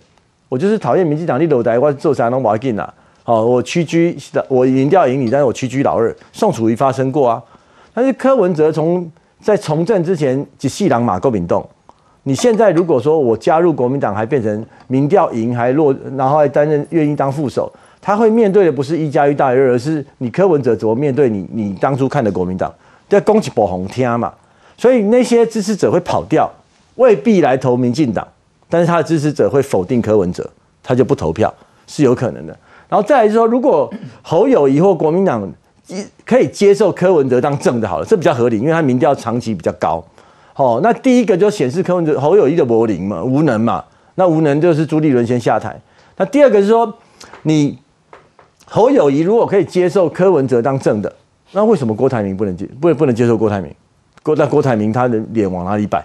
[0.50, 2.94] 我就是讨厌民进党立楼台，我做啥能瓦进啊？
[3.24, 6.16] 好，我屈居，我赢掉赢你，但是我屈居老二。
[6.32, 7.42] 宋楚瑜发生过啊，
[7.94, 9.10] 但是柯文哲从
[9.42, 11.68] 在从政之前就细狼马够民动，
[12.24, 21.48] 你现在如果说我加入国民党，还变成民调赢还落，然后还担任愿意当副手，他会面对的不是一加一大于二，而是你柯文哲怎么面对你？
[21.52, 22.74] 你当初看的国民党，
[23.08, 24.34] 在攻击保红天嘛，
[24.78, 26.52] 所以那些支持者会跑掉，
[26.96, 28.28] 未必来投民进党。
[28.70, 30.50] 但是他的支持者会否定柯文哲，
[30.82, 31.54] 他就不投票，
[31.86, 32.58] 是有可能的。
[32.90, 35.48] 然后再来就是说，如果侯友谊或国民党
[36.26, 40.04] 可以接受柯文哲当正的，好了，这比较合理，因为他民调长期比较高。
[40.54, 43.84] 好，那第一个就显示柯文哲侯友谊的柏林嘛，无能嘛。
[44.16, 45.80] 那无能就是朱立伦先下台。
[46.18, 46.92] 那第二个是说，
[47.44, 47.78] 你
[48.66, 51.12] 侯友谊如果可以接受柯文哲当正的，
[51.52, 53.72] 那为什么郭台铭不能接不不能接受郭台铭？
[54.24, 56.04] 郭那郭台铭他的脸往哪里摆？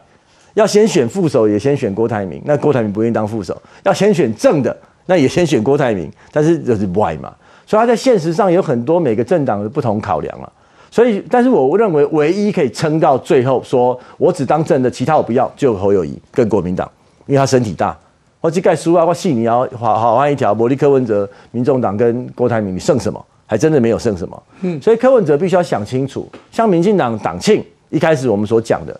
[0.54, 2.42] 要先选副手，也先选郭台铭。
[2.44, 4.76] 那郭台铭不愿意当副手，要先选正的，
[5.07, 6.11] 那也先选郭台铭。
[6.33, 7.33] 但是就是 why 嘛，
[7.64, 10.50] 所以他在现实上有很多每个政党的不同考量啊。
[10.90, 16.90] 所以，但是我认为唯一可以撑到最后，说我只当正的，其他我不要，就侯友谊跟国民党，
[17.26, 17.96] 因为他身体大。
[18.40, 23.22] 我去盖书啊，我信你要好好换一条，摩利柯文哲、民众党跟郭台铭，你剩什么？
[23.46, 24.42] 还真的没有剩什么。
[24.62, 28.98] 嗯，所以柯文哲必须要想清楚，像民进党党庆一开始我们所讲的。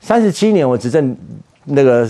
[0.00, 1.14] 三十七年我执政，
[1.66, 2.08] 那个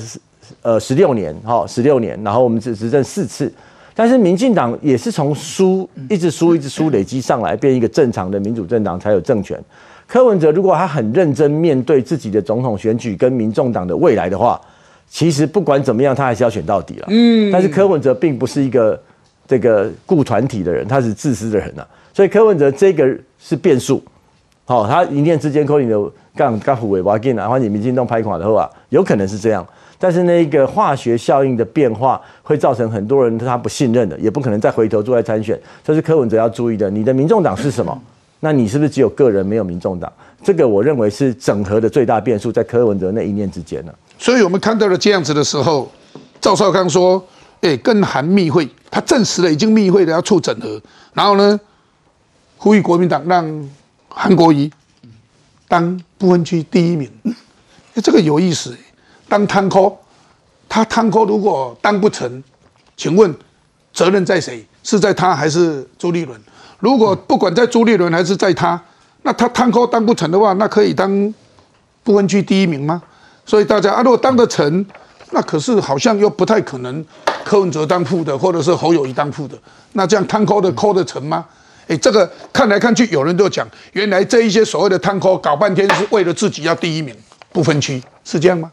[0.62, 3.52] 呃十六年哈十六年，然后我们只执政四次，
[3.96, 9.60] 但是民进党也是从输一直输一直输累积上来，变一个正常的民主政党才有政权。
[10.06, 14.60] 柯文哲如果他很认真面对自己的总统选举跟民众党的未来的话，
[15.08, 17.06] 其实不管怎么样，他还是要选到底了。
[17.10, 19.00] 嗯，但是柯文哲并不是一个
[19.48, 23.04] 这个顾团体的人，他是自私的人呐，所以柯文哲这个
[23.40, 24.00] 是变数。
[24.70, 26.00] 好，他一念之间扣你的
[26.36, 29.66] 杠杠虎尾巴进来，或者民进党拍垮的话，有可能是这样。
[29.98, 35.60] 但是那个化学效应的变化，会造成很多人他不信任的，也不可能再回头出来参选。
[35.82, 36.88] 这是柯文哲要注意的。
[36.88, 38.00] 你的民众党是什么？
[38.38, 40.12] 那你是不是只有个人没有民众党？
[40.40, 43.92] 这个我认为是整合的最大变数，在柯文哲那一念之间呢。
[44.18, 45.90] 所以我们看到了这样子的时候，
[46.40, 47.20] 赵少康说
[47.62, 50.80] ：“哎，跟韩密会，他证实了已经密会的要促整合，
[51.12, 51.58] 然后呢，
[52.56, 53.68] 呼吁国民党让。”
[54.10, 54.70] 韩国瑜
[55.66, 57.10] 当不分区第一名，
[58.02, 58.76] 这个有意思。
[59.28, 59.92] 当贪科，
[60.68, 62.42] 他贪科如果当不成，
[62.96, 63.32] 请问
[63.92, 64.66] 责任在谁？
[64.82, 66.38] 是在他还是朱立伦？
[66.80, 68.80] 如果不管在朱立伦还是在他，
[69.22, 71.32] 那他贪科当不成的话，那可以当
[72.02, 73.00] 不分区第一名吗？
[73.46, 74.84] 所以大家啊，如果当得成，
[75.30, 77.04] 那可是好像又不太可能
[77.44, 79.56] 柯文哲当副的，或者是侯友谊当副的，
[79.92, 81.44] 那这样摊扣的扣得成吗？
[81.90, 87.12] 哎，这个看来看去，有人都讲，原来这一些所谓的探扣搞半天是为了自己要第一名，
[87.50, 88.70] 不分区，是这样吗？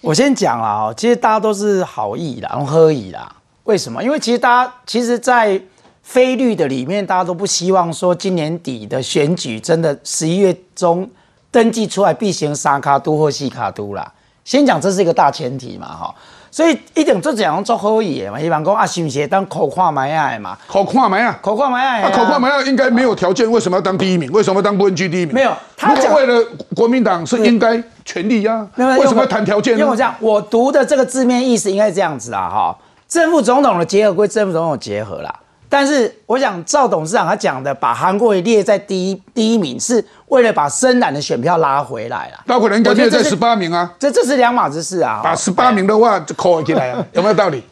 [0.00, 3.32] 我先讲了哦，其实大家都是好意啦，然后喝意啦。
[3.62, 4.02] 为什么？
[4.02, 5.60] 因为其实大家其实，在
[6.02, 11.08] 非绿的里面，大家都不希望说今年底的选举真的十一月中
[11.52, 14.12] 登记出来必行沙卡都或西卡都啦。
[14.44, 16.14] 先讲这是一个大前提嘛，哈。
[16.56, 20.56] 所以一定做这样做好意的嘛，希望讲啊，是不是当口看买爱嘛？
[20.66, 24.32] 口看买啊，口看买爱啊，口看买啊，应该没有条件，为什么要当第一名？
[24.32, 25.34] 为什么要当不分区第一名？
[25.34, 26.42] 没有，他讲为了
[26.74, 29.80] 国民党是应该全力呀，为什么要谈条件呢？
[29.80, 35.34] 因为我这样，我读的这个字面意思应该是这样子啊，哈，正副总统的结合归正副总统结合啦。
[35.78, 42.42] 但是我想赵董事长他讲的，把韩国瑜列在第一第一名，是为了把深蓝的选票拉回来了。
[42.46, 45.20] 那可能应该列在十八名啊，这这是两码子事啊。
[45.22, 47.62] 把十八名的话就扣起来啊， 有没有道理？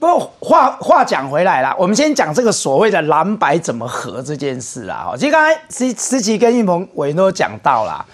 [0.00, 5.12] 不过话话讲回来了，我们先讲这个所谓的蓝白怎么合这件事啊。
[5.16, 8.04] 其实刚才思思琪跟玉鹏伟都讲到了，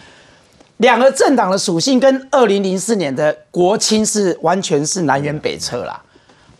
[0.76, 5.98] 两个政党的属性跟二零零四年的国青是完全是南辕北辙啦。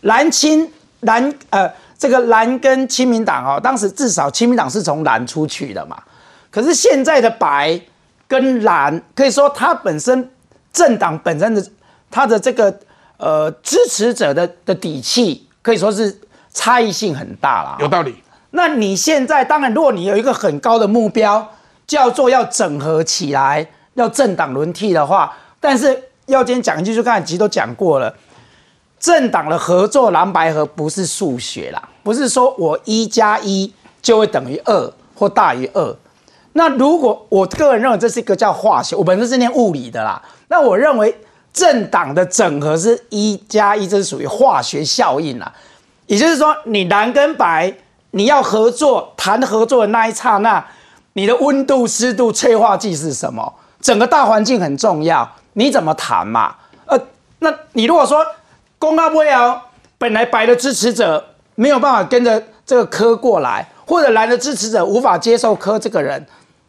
[0.01, 0.67] 蓝青
[1.01, 1.71] 蓝呃。
[2.03, 6.03] 这个蓝跟亲民党哦，当时至少亲民党是从蓝出去的嘛。
[6.51, 7.79] 可是现在的白
[8.27, 10.29] 跟蓝，可以说它本身
[10.73, 11.65] 政党本身的
[12.11, 12.77] 它的这个
[13.15, 16.19] 呃支持者的的底气，可以说是
[16.51, 17.77] 差异性很大了。
[17.79, 18.21] 有道理。
[18.51, 21.53] 那你现在当然，如果你有一个很高的目标，
[21.87, 28.13] 叫做要整合起来，要政党轮替的话，但是要今天讲一句，就刚才其实都讲过了。
[28.99, 35.95] 政党的合作蓝白合不是数学啦，不是说我一加一就会等于二或大于二。
[36.53, 40.21] 那如果我个人认为这是一个叫化学，我本身是念物理的啦。
[40.49, 41.17] 那我认为
[41.51, 45.51] 政党的整合是一加一，这是属于化学效应啦。
[46.05, 47.73] 也就是说，你蓝跟白
[48.11, 50.63] 你要合作谈合作的那一刹那，
[51.13, 53.53] 你的温度、湿度、催化剂是什么？
[53.81, 56.55] 整个大环境很重要，你怎么谈嘛？
[56.85, 56.99] 呃，
[57.39, 58.25] 那你如果说。
[58.79, 66.25] 公告不了，本来白的支持者没有办法跟着这个科过来，或者蓝的支持者无法接受科这个人，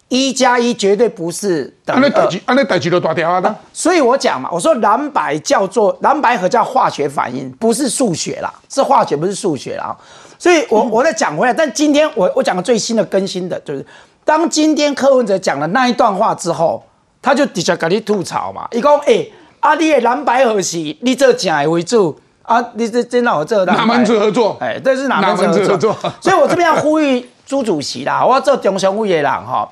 [0.08, 2.28] 一加一绝对不是等于二。
[2.46, 3.54] 安那代志都大条啊的。
[3.72, 9.96] 所以我讲嘛，我说蓝白叫做蓝白和叫化学反应，不是数学啦，是化学，不是数学啦。
[10.38, 13.84] 所以我我再讲回来，但今天我我讲个最新的更新的，就是
[14.24, 16.84] 当今天柯文哲讲了那一段话之后，
[17.22, 19.26] 他就底下给你吐槽嘛，一共哎。
[19.60, 19.74] 阿！
[19.76, 22.62] 你的蓝白合系，你做正的为主啊！
[22.74, 24.56] 你这真让我做哪门子合作？
[24.60, 25.96] 哎，这是哪门子合作？
[26.20, 29.68] 所以我这边要呼吁朱主席啦，我要做中雄会的人哈，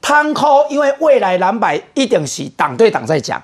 [0.00, 3.42] 摊扣，因为未来蓝白一定是党对党在讲。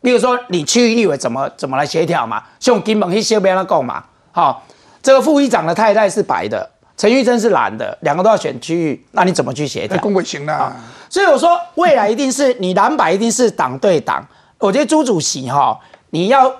[0.00, 2.42] 比如说，你区域立委怎么怎么来协调嘛？
[2.60, 4.62] 像金门一些别人讲嘛，好，
[5.02, 9.98] 这个副议长的太太是白的，陈玉珍是蓝的，两个都要选区域，那你怎么去协调？
[9.98, 10.72] 公会行啦。
[11.08, 14.24] 所以我说，未来一定是你蓝白一定是党对党。
[14.58, 15.78] 我觉得朱主席哈，
[16.10, 16.54] 你要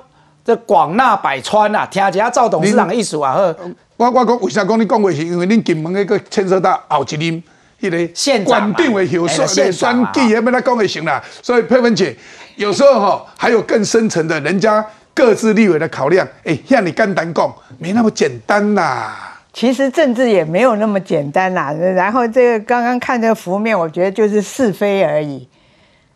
[0.45, 3.33] 这广纳百川啊，听下赵董事长的意思啊。
[3.33, 3.57] 呵，
[3.97, 7.43] 我我讲为啥讲你讲话是因为恁金门那个牵涉到后一任
[7.81, 11.23] 迄个县长嘛，的后说连选举也没他讲就行了。
[11.41, 12.15] 所以佩芬姐
[12.57, 16.27] 有时候哈，还有更深层的人家各自立委的考量。
[16.45, 19.13] 哎，像你简单讲，没那么简单呐。
[19.53, 21.73] 其实政治也没有那么简单呐。
[21.73, 25.49] 然后这个刚刚看这个幅面，我觉得就是是非而已。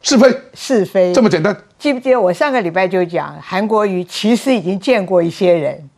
[0.01, 1.57] 是非是非这么简单？
[1.79, 5.89] 记不记得我上个礼拜就讲，韩国瑜其实已经见过一些人，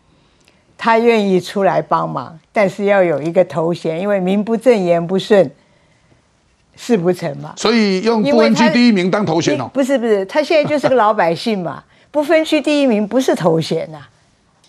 [0.76, 5.50] 他愿意出来帮忙，但是要有一个头衔，因为名不正言不顺，
[6.76, 7.54] 事不成嘛。
[7.56, 9.70] 所以用不分区第一名当头衔哦？
[9.72, 13.98] 不是不是，他现在就是个老百姓嘛， 不分区第一名不是头衔呐。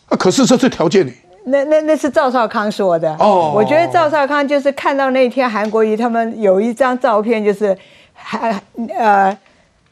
[0.08, 1.12] 啊，可是这是条件呢。
[1.44, 3.52] 那那那是赵少康说的哦。
[3.54, 7.78] 我觉得赵少康就是看到那天韩国瑜他们有一张照片，就是。
[8.24, 8.62] 韩
[9.00, 9.36] 呃，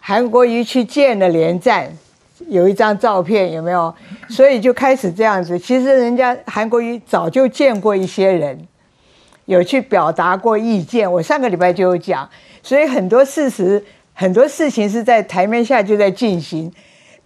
[0.10, 1.88] 韩国瑜去见了连战，
[2.48, 3.94] 有一张照片有没有？
[4.28, 5.60] 所以就开始这样子。
[5.60, 8.60] 其实人家韩国瑜早就见过一些人，
[9.46, 11.12] 有去表达过意见。
[11.12, 12.28] 我上个礼拜就有讲，
[12.64, 16.74] 所以很多事实、很多事情是在台面下就在进行。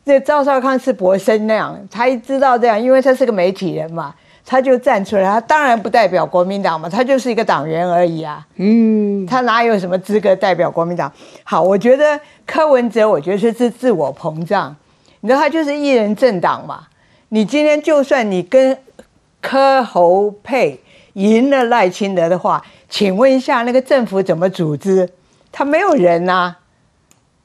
[0.04, 4.13] 这赵少康是博生那样，他一知道这样，因为他是个媒体人嘛。
[4.46, 8.46] 他就站出来，他当然不代表国民党嘛，他就是一个党员而已啊。
[8.58, 11.12] 嗯，他哪有什么资格代表国民党？
[11.44, 14.76] 好，我觉得柯文哲，我觉得是自我膨胀。
[15.22, 16.88] 你知道他就是一人政党嘛？
[17.30, 18.78] 你今天就算你跟
[19.42, 20.80] 柯侯配
[21.14, 25.10] 赢了赖清德的话，请问一下那个政府怎么组织？
[25.52, 26.58] 他没有人呐。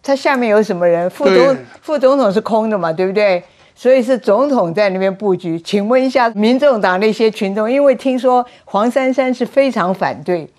[0.03, 1.09] 他下面有什么人？
[1.11, 3.43] 副总副总统是空的嘛，对不对？
[3.79, 5.57] 所以是总统在那边布局。
[5.61, 10.51] 请问一下，民众党那些群众，因为听说黄珊珊是非常反对，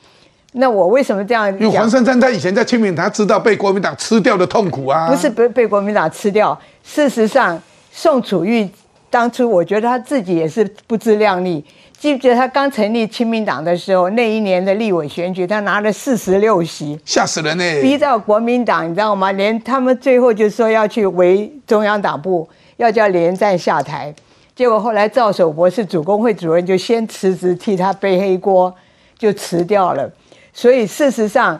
[0.54, 1.52] 那我为什么这样？
[1.60, 5.10] 因为黄珊珊她以前在清明，她知道被国民党吃掉的痛苦啊。
[5.10, 8.70] 不是被被国民党吃掉，事实上，宋楚瑜
[9.10, 11.66] 当初我觉得他自己也是不自量力。
[11.98, 17.82] 记不记得他刚成立亲民党的时候，那一年的立委选举，他拿了四十六席，吓死人呢！
[17.82, 19.34] 逼到国民党，你知道吗？
[19.34, 22.48] 连他们最后就说要去围中央党部，
[22.80, 24.14] 要叫连战下台。
[24.56, 28.74] 结果后来赵守博是主工会主任，就先辞职替他背黑锅，
[29.18, 30.10] 就辞掉了。
[30.54, 31.60] 所以事实上，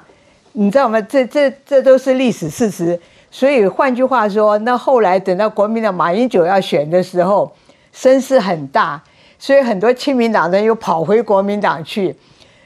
[0.54, 1.02] 你知道吗？
[1.02, 2.98] 这这这都是历史事实。
[3.30, 7.54] 所以换句话说，那后来等到国民党马英九要选的时候，
[7.92, 9.04] 声势很大。
[9.38, 12.16] 所以很多亲民党人又跑回国民党去，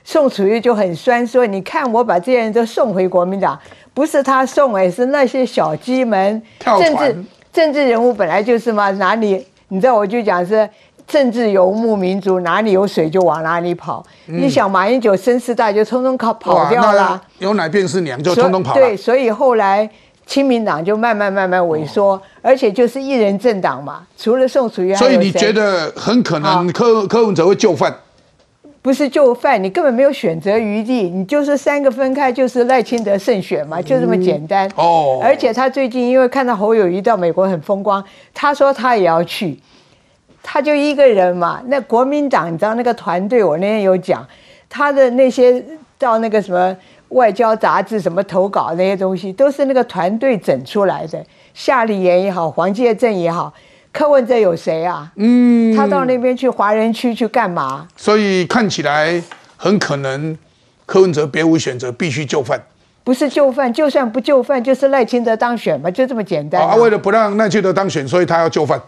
[0.03, 3.59] 宋楚瑜就很酸说：“你看我把这些人都送回国民党，
[3.93, 6.41] 不是他送，而是那些小鸡们。
[6.59, 9.95] 政治政治人物本来就是嘛，哪里你知道？
[9.95, 10.67] 我就讲是
[11.07, 14.03] 政治游牧民族，哪里有水就往哪里跑。
[14.25, 17.21] 你想马英九声势大，就匆匆跑跑掉了。
[17.37, 18.81] 有奶便是娘，就匆匆跑了。
[18.81, 19.89] 对，所以后来。”
[20.25, 27.93] 亲民党就慢慢慢慢萎缩，而且就是一人政党嘛，除了宋楚瑜，所以你觉得很可能柯柯文哲会就范？
[28.83, 34.69] 不是就范，你根本没有选择余地，你就是三个分开，就是赖清德胜选嘛，就这么简单。
[34.75, 39.57] 哦，而且他最近因为看到侯友谊到美国很风光，他说他也要去，
[40.43, 41.63] 他就一个人嘛。
[41.65, 44.27] 那国民党你知道那个团队，我那天有讲，
[44.69, 45.63] 他的那些
[45.97, 46.77] 到那个什么。
[47.09, 51.23] 外交杂志什么投稿那些东西，都是那个团队整出来的。
[51.53, 53.53] 夏立言也好，黄介正也好，
[53.93, 55.10] 柯文哲有谁啊？
[55.15, 57.88] 嗯，他到那边去华人区去干嘛？
[57.95, 59.21] 所以看起来
[59.56, 60.38] 很可能
[60.86, 62.62] 柯文哲别无选择，必须就范。
[63.03, 66.62] 不是就范，就算不就范，就是赖清德当选嘛，就这么简单。
[66.62, 68.82] 啊，为了不让赖清德当选，所以他要就范。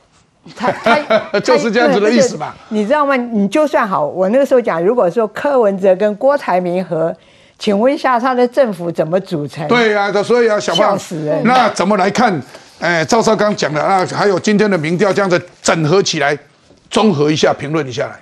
[0.56, 2.56] 他他 就是这样子的意思吧？
[2.70, 3.16] 你知道吗？
[3.16, 7.16] 你就算好，我那个时候讲，如果说柯文哲跟郭台铭和。
[7.58, 9.66] 请问一下，他的政府怎么组成？
[9.70, 11.34] 对呀，所以要想办法死。
[11.46, 12.38] 那怎么来看？
[12.80, 16.38] 哎，赵少刚讲的啊，还有今天的民调这样子整合起来，
[16.90, 18.20] 综合一下，评论一下来。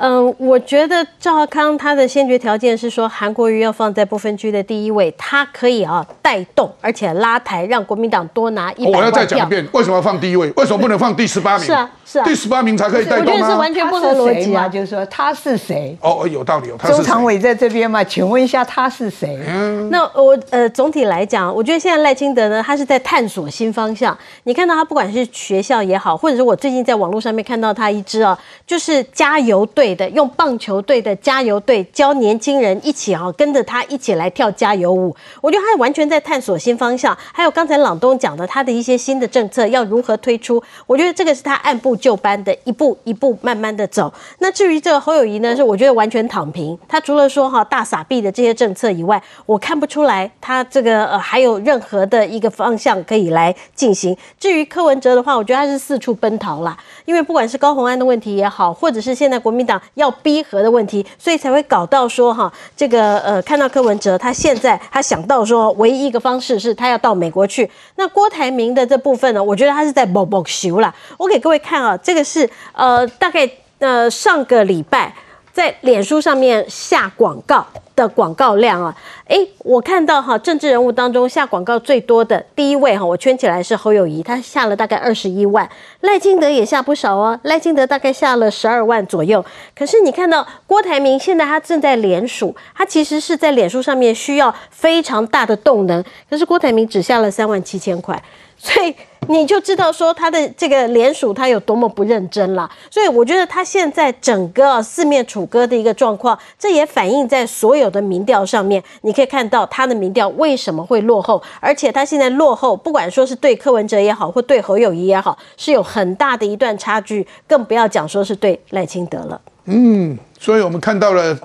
[0.00, 10.50] 嗯，我觉得赵浩康他的先决条件是说韩国瑜要放在不分区的第一位，他可以啊带动，而且拉抬，让国民党多拿一百我要再讲一遍，为什么要放第一位？
[10.56, 11.66] 为什么不能放第十八名？
[11.66, 13.32] 是啊，是啊，第十八名才可以带动吗？
[13.32, 14.66] 我觉得是完全不合逻辑啊！
[14.66, 15.94] 就是说他是谁？
[16.00, 16.78] 哦，有道理哦。
[16.88, 18.02] 周常委在这边嘛？
[18.02, 19.38] 请问一下他是谁？
[19.46, 24.16] 嗯，那我呃总体来讲，我觉得现在赖清德呢，他是在探索新方向。
[24.44, 30.80] 你看到他不管是学校也好，或者是我最近在网络上面看到他一支啊，就是加油队的，用棒球。
[30.80, 35.14] 队的加油队教年轻人一起啊，跟着他一起来跳加油舞。
[35.42, 37.16] 我觉得他完全在探索新方向。
[37.32, 44.12] 还有刚才朗东讲的他的一些新的政策要如何推出，我觉得这个是他按部就班的，一步一步慢慢的走。
[44.38, 46.76] 那至于这个侯友谊呢，是我觉得完全躺平。
[46.88, 54.16] 他除了说哈大傻逼的这些政策以外，我看不出来他这个呃还有任何的一个方向可以来进行。
[54.38, 60.60] 至于柯文哲的话，我觉得他是四处奔逃啦，因为不管是高红安的问题也好，或者是现在国民党要逼和。
[60.60, 67.70] 的问题，所以才会搞到说哈，这个呃，看到柯文哲，他现在他想到说，唯一一个方式是他要到美国去。
[67.96, 70.94] 那郭台铭的这部分呢，我觉得他是在某某修啦。
[71.16, 75.14] 我给各位看啊，这个是呃，大概呃上个礼拜。
[75.52, 77.66] 在脸书上面下广告
[78.00, 85.68] 的广告量啊，哎，我看到哈，政治人物当中下广告最多的第一位哈，我圈起来是侯友谊，他下了大概二十一万，
[86.00, 89.44] 赖清德也下不少哦，赖清德大概下了十二万左右。
[89.76, 98.20] 可是你看到郭台铭现在他正在连署，他其实是在脸书上面需要非常大的动能，可是郭台铭只下了三万七千块，
[98.60, 98.94] 所以。
[99.28, 108.82] 你就知道说他的这个联署他有多么不认真了，所以我觉得他现在整个四面楚歌的一个状况，这也反映在所有的民调上面。
[109.02, 119.40] 你可以看到他的民调为什么会落后，而且他现在落后，不管说是对柯文哲也好，或对侯友谊也好，是有很大的一段差距，更不要讲说是对赖清德了。
[119.66, 121.38] 嗯，所以我们看到了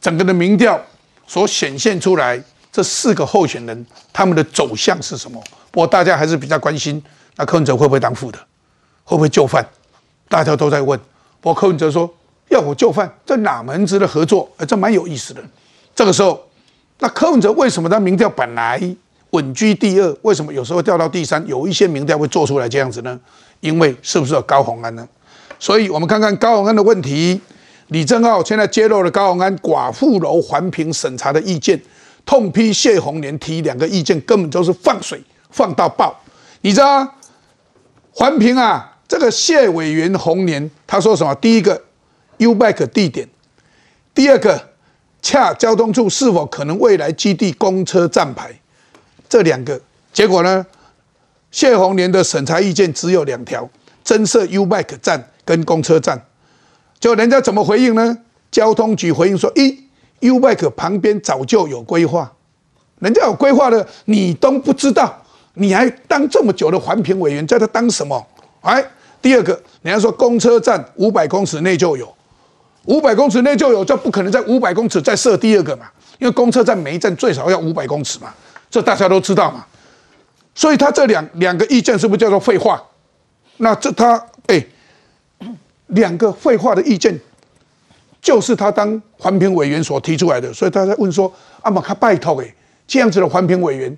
[0.00, 0.78] 整个的民调
[1.26, 2.38] 所显现出来
[2.70, 5.42] 这四个候选人他们的走向是什么。
[5.76, 7.02] 我大家还是比较关心，
[7.36, 8.38] 那柯文哲会不会当副的，
[9.04, 9.62] 会不会就范？
[10.26, 10.98] 大家都在问。
[11.42, 12.10] 我柯文哲说
[12.48, 14.50] 要我就范，这哪门子的合作？
[14.66, 15.44] 这蛮有意思的。
[15.94, 16.42] 这个时候，
[17.00, 18.80] 那柯文哲为什么他民调本来
[19.32, 21.46] 稳居第二，为什么有时候掉到第三？
[21.46, 23.20] 有一些民调会做出来这样子呢？
[23.60, 25.06] 因为是不是有高鸿安呢？
[25.58, 27.38] 所以我们看看高鸿安的问题。
[27.88, 31.78] 李正浩现在揭露了高鸿安寡妇楼环评审查的意见。
[32.24, 35.22] 痛批谢宏年提两个意见根本就是放水
[35.56, 36.14] 放到爆。
[36.60, 37.14] 你知道
[38.12, 41.34] 环评啊，这个谢委员洪年他说什么？
[41.36, 41.82] 第一个
[42.36, 43.26] U back 地点，
[44.14, 44.68] 第二个
[45.22, 48.60] 恰交通处是否可能未来基地公车站牌，
[49.30, 49.80] 这两个
[50.12, 50.66] 结果呢？
[51.50, 53.66] 谢宏年的审查意见只有两条：
[54.04, 56.26] 增设 U back 站跟公车站。
[57.00, 58.18] 就人家怎么回应呢？
[58.50, 59.84] 交通局回应说：一
[60.20, 62.32] U back 旁边早就有规划，
[62.98, 65.22] 人家有规划的，你都不知道，
[65.58, 68.26] 你还当这么久的环评委员，在他当什么？
[68.60, 68.84] 哎，
[69.20, 69.52] 第二个，
[69.82, 72.14] 人家说公车站五百公尺内就有，
[72.84, 75.86] 五百公尺内就有，就不可能在五百公尺再设第二个嘛，
[76.18, 78.32] 因为公车站每一站最少要五百公尺嘛，
[78.70, 79.64] 这大家都知道嘛。
[80.54, 82.82] 所以他这两两个意见是不是叫做废话？
[83.56, 84.64] 那这他哎，
[85.88, 87.18] 两个废话的意见。
[88.22, 91.32] 就是他当环评委员所提出来的，所以他在问说
[91.62, 92.54] ：“阿玛卡拜托诶，
[92.84, 93.96] 这样子的环评委员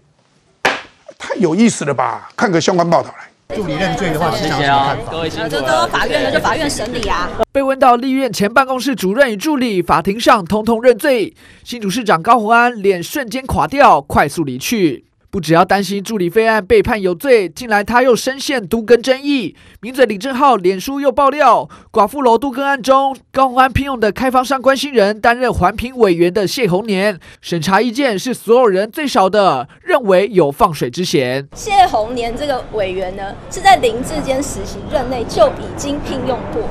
[1.39, 3.57] 有意思了吧？”看个相关报道来。
[3.57, 5.49] 助理认罪的话，谢谢啊，各位辛苦了。
[5.49, 7.30] 这都法院的，就法院审理啊。
[7.51, 11.34] 被问到立院前办公室主任与助理法庭上通通认罪，
[11.64, 15.07] 新主市长高鸿安脸瞬间垮掉，快速离去。
[15.31, 19.55] 不只要担心助理费案被判有罪，近来他又深陷都根争议。
[19.81, 31.47] 名嘴李正浩脸书又爆料，寡妇楼都根案中，高鸿安聘用的开发商关心人担任环评委员的谢宏年，审查意见是所有人最少的，认为有放水之嫌。
[31.55, 36.62] 谢宏年这个委员呢，是在林志坚实习任内就已经聘用过。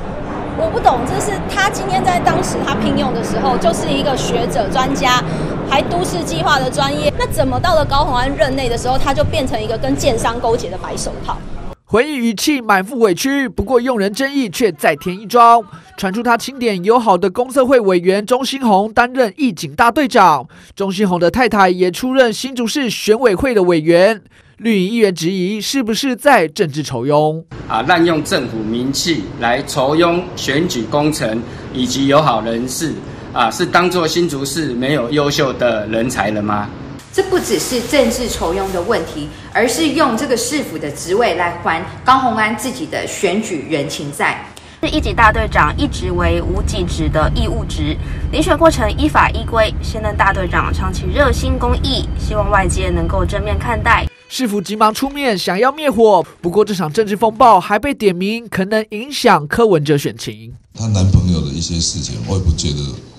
[0.59, 5.23] 我不懂，这是他今天在当时他聘用的时候，就是一个学者专家，
[5.69, 7.13] 还都市计划的专业。
[7.15, 11.37] 那怎么到了高鸿安任内的时候，他就变成一个跟建商勾结的白手套？
[11.85, 15.63] 回忆语气满腹委屈，不过用人争议却再添一桩，
[15.95, 24.23] 传出他钦点友好的公社会委员钟新红担任义警大队长，钟新红的太太也出任新竹市选委会的委员。
[24.57, 27.83] 绿营议员质疑，是不是在政治筹庸啊？
[27.83, 31.39] 滥用政府名气来筹庸选举工程
[31.71, 32.91] 以及友好人士
[33.33, 33.51] 啊？
[33.51, 36.67] 是当做新竹市没有优秀的人才了吗？
[37.13, 44.43] 这不只是政治筹庸的问题，而是用这个市府的职位来还高鸿安自己的选举人情债。
[44.81, 47.95] 是一级大队长一直为无给职的义务职，
[48.33, 49.71] 遴选过程依法依规。
[49.83, 54.07] 现任大队长长期热心公益，希望外界能够正面看待。
[54.29, 60.53] 市府急忙出面想要灭火，不过这场政治风暴还被点名，可能影响柯文哲选情。
[60.73, 62.77] 她男朋友的一些事情，我也不觉得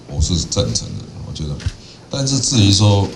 [0.08, 1.04] 我是赞成的。
[1.26, 1.56] 我觉得，
[2.10, 3.08] 但是至于说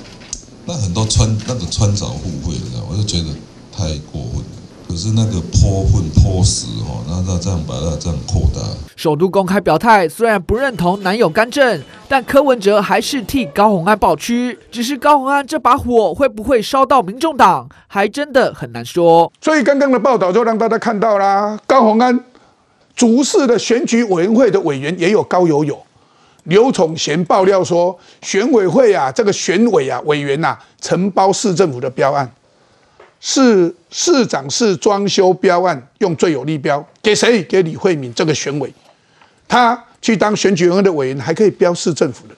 [0.65, 3.27] 那很多穿那个穿凿互惠的，我就觉得
[3.71, 4.62] 太过分了。
[4.93, 8.61] 可是那个泼粪泼屎哦，那那这样把它这样扩大。
[8.95, 11.81] 首都公开表态，虽然不认同男友干政，
[12.11, 14.59] 但柯文哲还是替高鸿安抱屈。
[14.71, 19.33] 只是高鸿安这把火会不会烧到民众党，还真的很难说。
[19.41, 22.23] 所以刚刚的报道就让大家看到啦，高鸿安
[22.95, 25.81] 主事的选举委员会的委员也有高友友、
[26.43, 32.31] 刘崇贤爆料说，选委会啊，这个选委啊委员呐，承包市政府的标案。
[33.25, 37.41] 是市长是装修标案用最有利标给谁？
[37.45, 38.75] 给李惠敏这个选委，
[39.47, 42.35] 他去当选举委员会的委员，还可以标市政府的。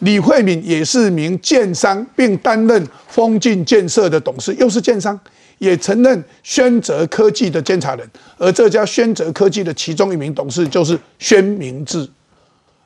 [0.00, 5.18] 李惠敏也是名建商，并担任丰进建设的董事，又是建商，
[5.56, 8.06] 也承认宣泽科技的监察人。
[8.36, 12.06] 而这家宣泽科技的其中一名董事就是宣明志。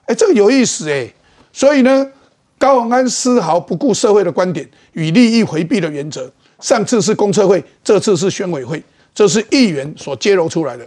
[0.06, 1.12] 哎，这个有意思哎。
[1.52, 2.06] 所以呢，
[2.56, 6.30] 高鸿安丝毫不顾社会的观点与利益回避的原则。
[6.60, 8.82] 上次是公测会，这次是宣委会，
[9.14, 10.86] 这是议员所揭露出来的，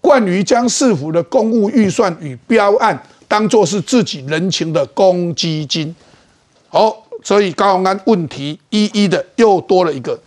[0.00, 5.94] 惯于将市府的公务预算与标案当作是自己人情的公积金。
[6.68, 10.18] 好，所以高鸿安问题一一的又多了一个。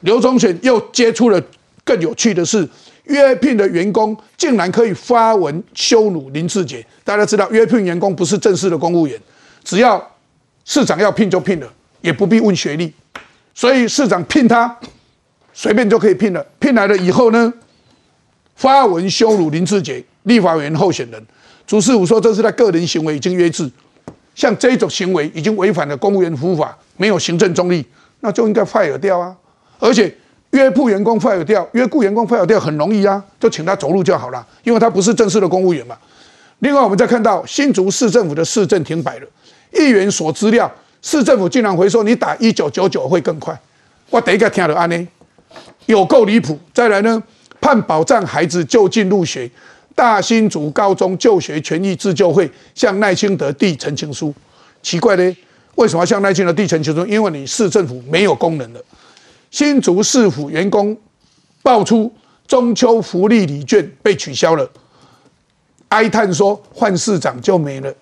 [0.00, 1.42] 刘忠选又接触了
[1.84, 2.66] 更有趣的是，
[3.04, 6.84] 约聘的员工竟然可以发文羞辱林志杰。
[7.04, 9.20] 大家知道，约聘员工不是正式的公务员，
[9.62, 10.02] 只要
[10.64, 11.70] 市长要聘就聘了，
[12.00, 12.90] 也不必问学历。
[13.60, 14.74] 所以市长聘他，
[15.52, 16.42] 随便就可以聘了。
[16.58, 17.52] 聘来了以后呢，
[18.56, 21.22] 发文羞辱林志杰立法委员候选人。
[21.66, 23.70] 主事武说这是他个人行为，已经约制。
[24.34, 27.84] 像这种行为已经违反了公务员服务法，没有行政中立，
[28.20, 29.36] 那就应该 fire 掉啊。
[29.78, 30.10] 而且
[30.52, 35.94] 约雇员工 fire 掉，约雇员工 fire 掉很容易啊，就请他走路就好了，因为他不是正式的公务员嘛。
[36.60, 39.26] 另外，我们再看到新竹市政府的市政停摆了，
[39.74, 40.72] 议员所资料。
[41.02, 43.58] 市政府竟然回说你打一九九九会更快，
[44.10, 45.08] 我第一个听到安呢，
[45.86, 46.58] 有够离谱。
[46.74, 47.22] 再来呢，
[47.60, 49.50] 判保障孩子就近入学，
[49.94, 54.34] 大新竹高中就学权益自救会向赖清德递陈情书。
[54.82, 55.36] 奇怪呢，
[55.76, 57.06] 为什么要向赖清德递陈情书？
[57.06, 58.80] 因为你市政府没有功能了。
[59.50, 60.96] 新竹市府员工
[61.62, 62.12] 爆出
[62.46, 64.70] 中秋福利礼券被取消了，
[65.88, 67.92] 哀叹说换市长就没了。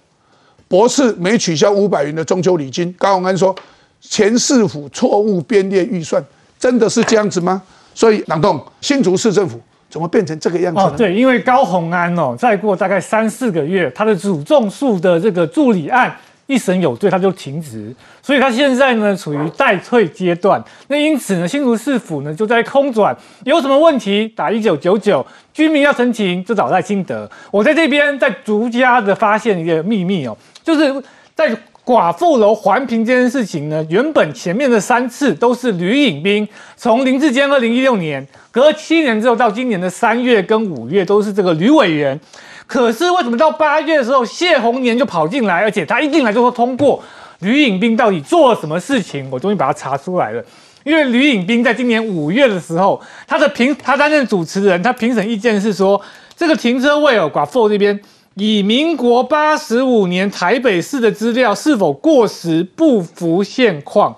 [0.69, 3.57] 博士没取消五百元的中秋礼金，高鸿安说
[4.01, 6.23] 前市府错误编列预算，
[6.59, 7.61] 真的是这样子吗？
[7.95, 9.59] 所以朗动新竹市政府
[9.91, 10.95] 怎么变成这个样子呢？
[10.97, 16.15] 对，因为高鸿安哦，再过大概三四个月，他的主种树的这个助理案
[16.49, 20.61] 一审有罪，他就停职，所以他现在呢处于待退阶段。
[20.89, 25.25] 那因此呢，新竹市府呢就在空转，有什么问题打一九九九，
[25.55, 27.31] 居民要申请就找赖清德。
[27.53, 31.01] 我在这边在逐家的发现一个秘密哦，就是
[31.37, 31.57] 在。
[31.89, 36.47] 寡妇楼环评这件事情呢，原本前面的三次都是吕影兵，
[36.77, 42.21] 从林志坚二零一六年隔七年之后到今年的三月跟五月都是这个吕委员，
[42.69, 47.03] 可是为什么到八月的时候谢宏年就跑进来，而且他一进来就说通过
[47.41, 49.27] 吕影兵到底做了什么事情？
[49.33, 50.45] 我终于把它查出来了，
[50.85, 56.01] 因为吕影兵在今年五月的时候，他的评他担任主持人，他评审意见是说
[56.37, 57.99] 这个停车位哦，寡妇这边。
[58.41, 64.15] 以民国八十五年台北市的资料是否过时不符现况，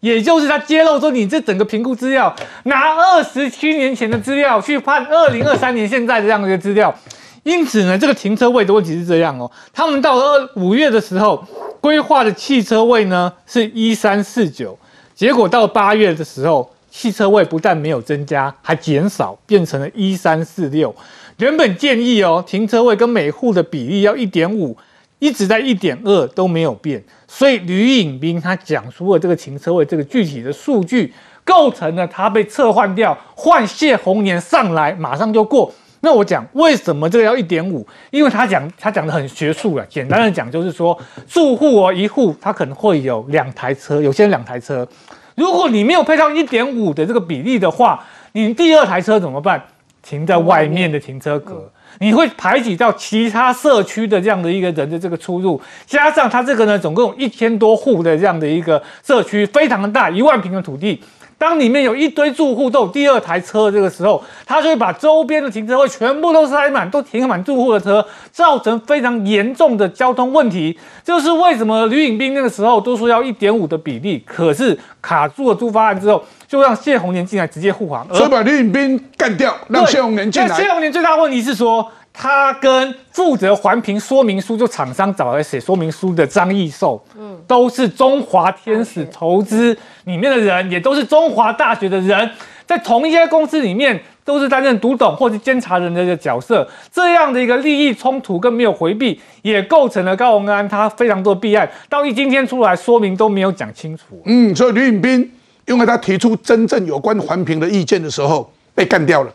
[0.00, 6.94] 也就是他揭露说你这整个评估资料拿二十七年前的资料去判二零二三年现在的这样的一个资料，
[7.42, 9.50] 因此呢，这个停车位的问题是这样哦。
[9.72, 11.42] 他们到了二五月的时候
[11.80, 14.78] 规划的汽车位呢是一三四九，
[15.14, 20.94] 结果到八月的时候汽车位不但没有增加，还减少，变成了一三四六。
[21.38, 24.76] 原本建议哦，停车位跟每户的比例要一点五，
[25.18, 27.02] 一直在一点二都没有变。
[27.26, 31.14] 所以吕颖斌他讲出了这个停车位这个具体的数据，
[31.44, 35.72] 构成了他被撤换掉，换谢红年上来马上就过。
[36.00, 37.86] 那我讲为什么这个要一点五？
[38.10, 40.98] 因为他讲他讲的很学术了，简单的讲就是说，
[41.28, 44.86] 住户哦一户他可能会有两台车，有些人两台车，
[45.34, 49.62] 如果你没有配上一点五的这个比例的话，你第二台车怎么办？
[50.02, 60.98] 停在外面的停车格，你会排挤到其他社区的这样的一个人的这个出入，加上它这个呢，总共一千多户的这样的一个社区，非常的大，一万平的土地。
[61.40, 70.78] 当里面有一堆住户都有第二台车这个时候，他就会把周边的停车位全部都塞满，都停满住户的车，造成非常严重的交通问题。
[71.02, 80.54] 就是为什么吕颖斌那个时候都说要一点五的比例，可是卡住了租发案之后，就让谢宏年进来直接护航，所以把吕颖斌干掉，让谢宏年进来。
[80.54, 81.90] 谢宏年最大的问题是说。
[82.12, 92.30] 他跟负责环评说明书，就厂商找来写说明书的张义寿，嗯，都是中华天使投资里面的人，也都是中华大学的人，
[92.66, 96.68] 在同一家公司里面，都是担任读懂或是监察人的角色。
[96.92, 104.20] 这样的一个利益冲突跟没有回避，也构成了高鸿安他非常多弊案，到一今天出来说明都没有讲清楚。
[104.26, 105.32] 嗯，所以吕颖斌
[105.66, 109.32] 因为他提出真正有关环评的意见的时候，被干掉了。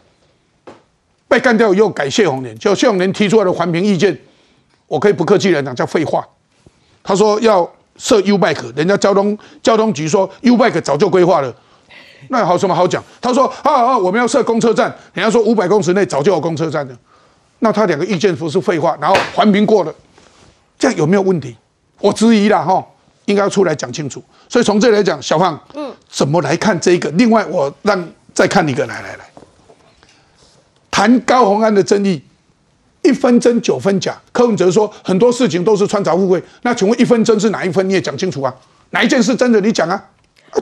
[1.27, 4.17] 被干掉以后改谢宏年，就谢宏年提出来的环评意见，
[4.87, 6.25] 我可以不客气来讲叫废话。
[7.03, 11.53] 他说要设 U bike，人家交通交通局说 U bike 早就规划了，
[12.29, 13.03] 那好什么好讲？
[13.21, 16.97] 他说啊啊，我们要设公车站，人家说五百公尺内早就有公车站了，
[17.59, 19.93] 那他两个意见不是废话，然后环评过了，
[20.77, 21.55] 这样有没有问题？
[21.99, 22.85] 我质疑了哈，
[23.25, 24.23] 应该要出来讲清楚。
[24.49, 27.09] 所以从这里来讲，小胖，嗯，怎么来看这个？
[27.11, 29.25] 另外，我让再看一个，来来来。
[30.95, 32.21] 谈高鸿安的争议，
[33.01, 34.17] 一分真九分假。
[34.31, 36.41] 柯文哲说很多事情都是穿凿附会。
[36.61, 37.85] 那请问一分真是哪一分？
[37.89, 38.55] 你也讲清楚啊！
[38.91, 39.59] 哪一件是真的？
[39.59, 40.01] 你讲啊，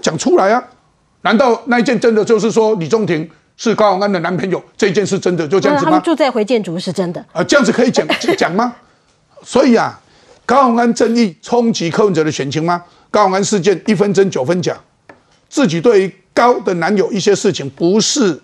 [0.01, 0.63] 讲出来啊！
[1.21, 4.59] 难道那一件真的就是说李宗廷是高鸿安的男朋友？
[4.75, 5.47] 这一件是真的？
[5.47, 5.91] 就这样子吗？
[5.91, 7.43] 他们住在回建筑是真的啊？
[7.43, 8.03] 这样子可以讲
[8.35, 8.73] 讲吗？
[9.43, 10.01] 所以啊，
[10.47, 12.83] 高鸿安争议冲击柯文哲的选情吗？
[13.11, 14.75] 高鸿安事件一分真九分假，
[15.47, 18.41] 自己对于高的男友一些事情不是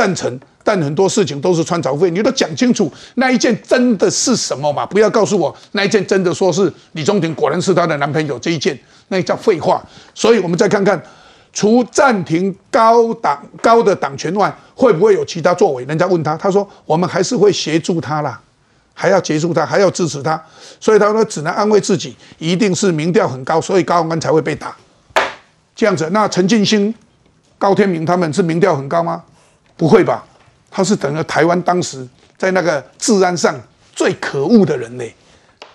[0.00, 0.40] 赞成。
[0.62, 4.84] 但很多事情都是穿凿费，你都讲清楚那一件真的是什么嘛？
[4.86, 8.78] 不要告诉我那一件真的说是李宗廷果然是她的男朋友这一件，
[9.08, 9.82] 那叫废话。
[10.14, 11.02] 所以我们再看看，
[11.52, 15.84] 除暂停高党高的党权外，会不会有其他作为？
[15.86, 18.38] 人家问他，他说我们还是会协助他啦，
[18.92, 20.40] 还要协助他，还要支持他。
[20.78, 24.76] 所以他说只能安慰自己，一定是民调很高，所以高安才会被打。
[25.74, 26.94] 这样子，那陈进兴、
[27.56, 29.24] 高天明他们是民调很高吗？
[29.80, 30.22] 不会吧？
[30.70, 32.06] 他是整个台湾当时
[32.36, 33.58] 在那个治安上
[33.94, 35.14] 最可恶的人嘞，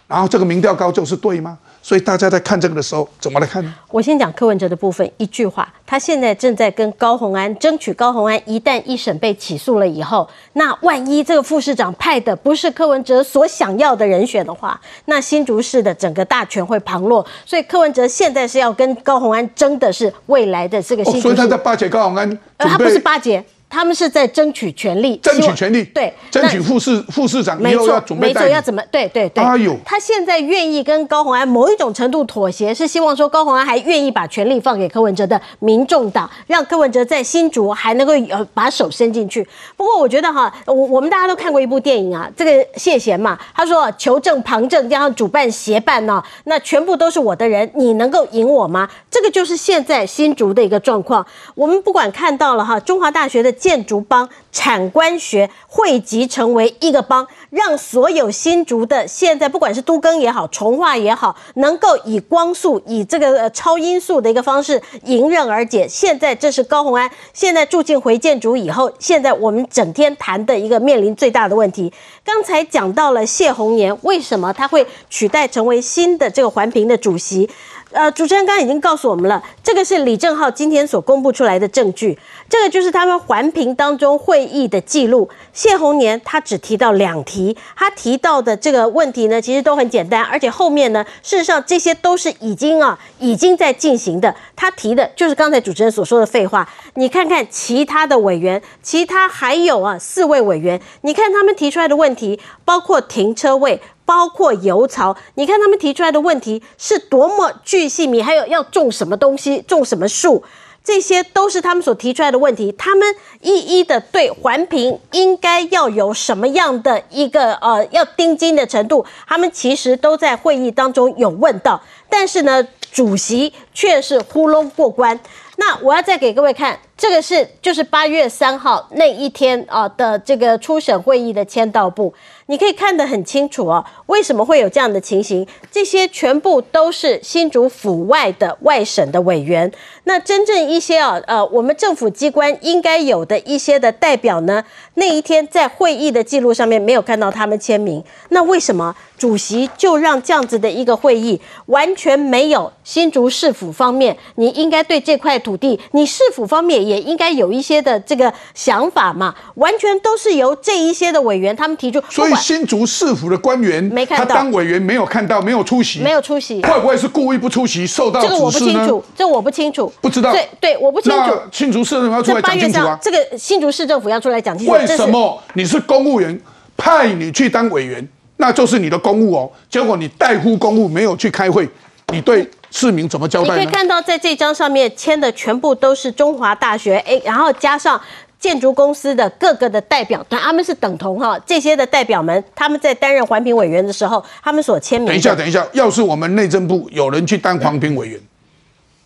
[0.08, 1.58] 然后这个民调高就是对吗？
[1.82, 3.74] 所以大家在看这个的时候，怎么来看呢？
[3.90, 7.92] 我先讲柯文哲的部分，一句话，他现在正在跟高鸿安争取。
[7.94, 17.26] 高鸿安一旦一审被起诉了以后，那万一这个副市长派的不是柯文哲所想要的人选的话，那新竹市的整个大权会旁落。
[17.44, 21.22] 所以柯文哲现在是要跟高鸿安争的是未来的这个新竹市。
[21.24, 22.28] 所以他在巴结高鸿安，
[22.58, 23.44] 呃，他不是巴结。
[23.70, 28.82] 他们是在争取权利，争取权利，对，争取副市副市长以后要准备没错，要怎么？
[28.92, 29.44] 对对对。
[29.44, 39.46] 哎呦，他现在愿意跟高鸿安某一种程度妥协，是希望说高鸿安还愿意把权力放给柯文哲的民众党，让柯文哲在新竹还能够呃把手伸进去。
[39.76, 48.90] 不过我觉得哈，我我们大家都看过一部电影啊，这个谢贤嘛，他说求证旁证加上主办协办呢，那全部都是我的人，你能够赢我吗？
[49.12, 51.26] 这个就是现在新竹的一个状况。
[51.56, 54.30] 我们不管看到了哈，中华大学的建筑帮。
[54.52, 65.86] 产官学汇集成为一个帮，让所有新竹的现在不管是都更也好，重化也好，能够以光速、以这个超音速的一个方式迎刃而解。
[65.90, 71.92] 现在这是高鸿安现在住进回建筑以后，现在我们整天谈的一个面临最大的问题。
[72.24, 77.50] 刚才讲到了谢宏年，为什么他会取代成为新的这个环评的主席？
[77.92, 82.18] 呃，主持人刚刚已经告诉我们了，这个是李正浩今天所公布出来的证据，
[82.50, 85.30] 这个就是他们环评当中会议的记录。
[85.54, 94.36] 谢宏年他只提到两题，他提到的这个问题呢，其实都很简单，而且后面呢，事实上这些都是已经啊，已经在进行的。
[94.58, 96.68] 他提的就是刚才主持人所说的废话。
[96.96, 103.82] 你看看其他的委员，其他还有啊四位委员，你看他们提出来的问题，包括停车位。
[104.06, 110.44] 包括油槽，你看他们提出来的问题是多么巨细密，还有要种什么东西，种什么树，
[110.84, 112.72] 这些都是他们所提出来的问题。
[112.72, 125.20] 他们一一的对环评应该要有什么样的一个呃要盯紧的程度，他们其实都在会议当中有问到，但是呢，主席却是呼隆过关。
[125.58, 132.14] 那我要再给各位看，这个是就是八月三号那一天啊的这个初审会议的签到簿。
[132.48, 135.48] 你可以看得很清楚哦，为什么会有这样的情形？
[135.72, 139.72] 这些全部都是新竹府外的外省的委员。
[140.04, 148.04] 那真正一些啊，呃，我们政府机关应该有的一些的代表呢，那一天在会议的记录上面没有看到他们签名。
[148.30, 154.16] 那为什么主席就让这样子的一个会议完全没有新竹市府方面？
[154.36, 159.34] 你应该对这块土地，你市府方面也应该有一些的这个想法嘛？
[159.56, 162.00] 完全都是由这一些的委员他们提出。
[162.12, 162.35] 所以。
[162.36, 171.34] 新竹市府的官员，没看到，他当委员没有看到，没有出席，没有出席，会不会是故意不出席，受到这个我不清楚，这我不清楚，不知道，对对，我不清楚。
[171.52, 172.98] 新竹市政府要出来讲清楚啊！
[173.02, 174.74] 这个新竹市政府要出来讲清楚。
[174.74, 176.40] 为什么你是公务员，
[176.78, 178.08] 派你去当委员，
[178.38, 179.52] 那就是你的公务哦。
[179.70, 181.68] 结果你代呼公务，没有去开会，
[182.12, 188.00] 你对市民怎么交代你可以看到，在这张上面签的全部都是中华大学，哎，然后加上。
[188.40, 195.08] 建筑公司的各个的代表，他们是等同哈这些的代表们，他们在担任环评委员的时候，他们所签名。
[195.08, 198.20] 等一下，等一下，要是我们内政部有人去当环评委员，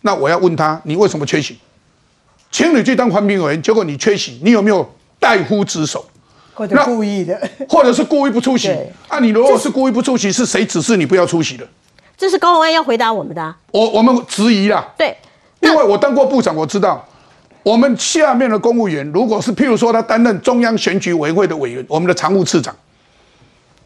[0.02, 1.58] 那我要问他，你为什么缺席？
[2.50, 4.86] 请你去当环评委员，结果你缺席，你有没有
[5.18, 6.04] 代夫职守？
[6.52, 8.76] 或者故意的，或者是故意不出席？
[9.08, 11.66] 啊，你如果是故意不出席，是谁指示你不要出席的？
[12.18, 13.54] 这是高鸿安要回答我们的。
[13.70, 14.86] 我我们质疑啦。
[14.98, 15.16] 对，
[15.60, 17.06] 因为我当过部长，我知道。
[17.62, 22.74] 我们下面的公务员，如果是譬如说他担任中央选举委员会的委员，我们的常务次长，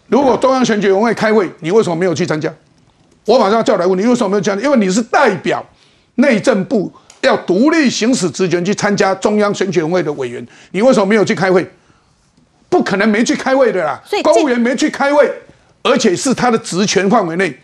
[0.09, 2.53] 如果中央选举委员会开会，你为什么没有去参加？
[3.25, 4.65] 我马上叫来问你，为什么没有参加？
[4.65, 5.65] 因为你是代表
[6.17, 11.69] 内政部要独立行使职权去参加中央选举委员会的委员，你为什么没有去开会？
[12.69, 14.03] 不可能没去开会的啦！
[14.23, 15.31] 公务员没去开会，
[15.83, 17.57] 而且是他的职权范围内，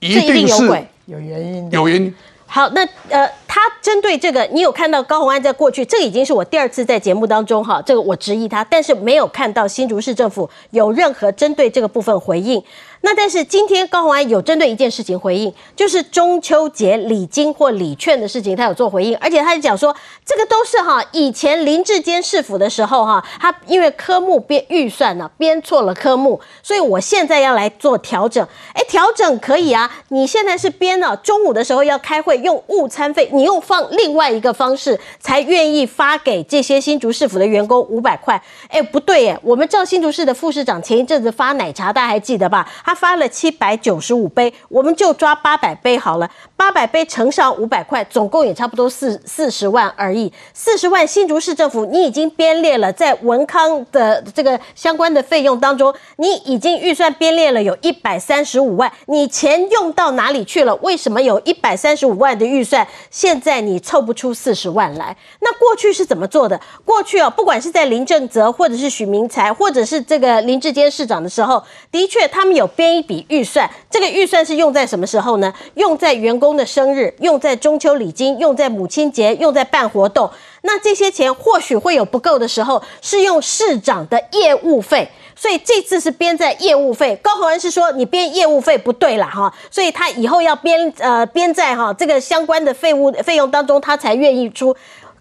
[0.00, 0.66] 一定是
[1.06, 2.14] 有原因，有原因。
[2.52, 12.60] 好，那呃，他针对这个，你有看到高鸿安在过去，这已经是我第二次在节目当中哈，这个我质疑他，但是没有看到新竹市政府有任何针对这个部分回应。
[13.02, 28.46] 那但是今天高鸿安有针对一件事情回应，就是中秋节礼金或礼券的事情，他有做回应，而且他就讲说，这个都是哈以前林志坚市府的时候哈，他因为科目编预算呢编错了科目，所以我现在要来做调整。
[28.74, 38.40] 哎，调整可以啊，你现在是编了中午的时候要开会用午餐费，你又放另外一个方式才愿意发给这些新竹市府的员工五百块。
[38.68, 42.68] 哎，不对耶，我们赵新竹市的副市长前一阵子发奶茶，大家还记得吧？
[42.90, 50.32] 他发了七百九十五杯，我们就抓八百杯好了，八百杯乘上五百块，总共也差不多四四十万而已。
[50.52, 60.74] 四十万，新竹市政府你已经编列了在文康的这个相关的费用当中，你已经预算编列了有一百三十五万，你钱用到哪里去了？
[60.82, 65.16] 为什么有一百三十五万的预算，现在你凑不出四十万来？
[65.38, 66.60] 那过去是怎么做的？
[66.84, 71.62] 过去哦，不管是在林正泽，或者是许明才，或者是这个林志坚市长的时候，
[71.92, 75.52] 的确他们有编一笔预算，这个预算是用在什么时候呢？
[75.74, 80.30] 用在员工的生日，用在中秋礼金，用在母亲节，用在办活动。
[80.62, 85.10] 那这些钱或许会有不够的时候，是用市长的业务费。
[85.36, 94.74] 所以这次是编在业务费，高宏安是说你编业务费不对了哈，所以他以后要编呃编在哈这个相关的费务费用当中，他才愿意出。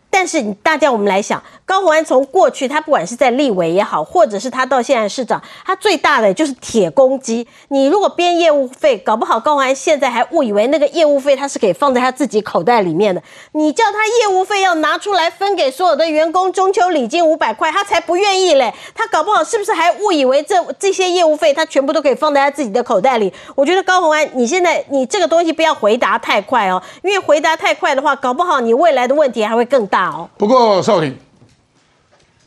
[0.09, 7.47] 但是大家我们来想，高鸿安从过去他不管是在立委也好，或者是他到现在市长，他最大的就是铁公鸡。
[7.67, 13.21] 你如果编业务费，搞不好高鸿安现在还误以为那个业务费他是可以放在他自己口袋里面的。
[13.51, 18.73] 你叫他业务费要拿出来分给所有的员工，中秋礼金五百块，他才不愿意嘞。
[18.95, 23.31] 他搞不好是不是还误以为这这些业务费他全部都可以放在他自己的口袋里？
[23.53, 30.27] 我觉得高鸿安，你现在你这个东西不要回答太快哦，因为回答太快的话，搞不好你未来的问题还会更大哦。
[30.35, 31.15] 不过少廷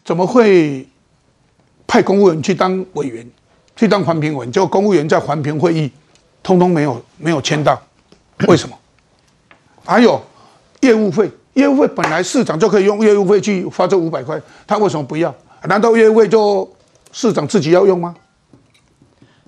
[0.05, 0.86] 怎么会
[1.86, 3.28] 派公务员去当委员，
[3.76, 4.46] 去当环评委？
[4.50, 5.90] 结果公务员在环评会议
[6.42, 7.80] 通通没有没有签到，
[8.48, 8.76] 为什么？
[9.84, 10.20] 还有
[10.80, 15.34] 业务费，业务费本来市长就可以用业务费去发这五百块，他为什么不要？
[15.64, 16.68] 难道业务费就
[17.12, 18.14] 市长自己要用吗？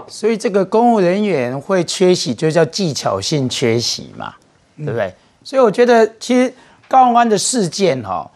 [0.06, 4.34] 所以这个公务人员会缺席，就叫技巧性缺席嘛，
[4.76, 5.14] 对不对？
[5.42, 6.52] 所以我觉得其实。
[6.86, 8.30] 高雄安的事件哈，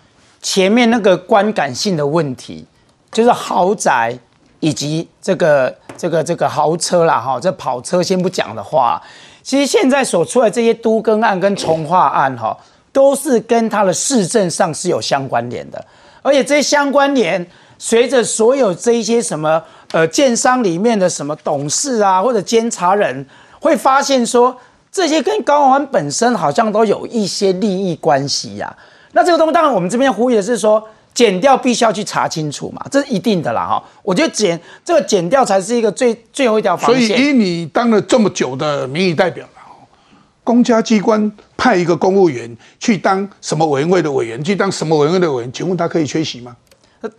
[0.50, 2.64] 前面那个观感性的问题，
[3.12, 4.18] 就是豪宅
[4.60, 8.98] 以及这个这个这个豪车啦哈，这跑车先不讲的话，
[9.42, 12.56] 其实现在所出来这些都更案跟重化案哈，
[12.94, 15.84] 都是跟他的市政上是有相关联的，
[16.22, 17.46] 而且这些相关联，
[17.78, 23.26] 随着所有这一些什么呃建商里面的什么董事啊或者监察人，
[23.60, 24.56] 会发现说。
[24.90, 28.74] 这些跟高雄安本身好像都有一些利益关系呀。
[29.12, 30.82] 那这个东西，当然我们这边呼吁的是说，
[31.14, 33.82] 减掉必须要去查清楚嘛，这是一定的啦哈。
[34.02, 37.08] 我觉得减这个减掉才是一个最最后一条防线。
[37.08, 39.50] 所以以你当了这么久的民意代表了，
[40.44, 46.56] 公家机关派一个公务员去当什么委员会的委员，去当什么委员会的委员，请问他可以缺席吗？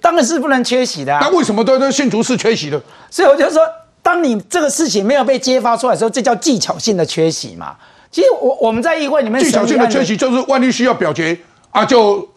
[0.01, 1.13] 当然是不能缺席的。
[1.13, 2.81] 啊那为什么都都信徒是缺席的？
[3.09, 3.61] 所以我就说。
[4.01, 7.75] 当你这个事情没有被揭发出来的时候，这叫技巧性的缺席嘛？
[8.09, 11.37] 其实我我们在议会里面，技巧性的缺席就是万一需要表决
[11.71, 12.27] 啊，就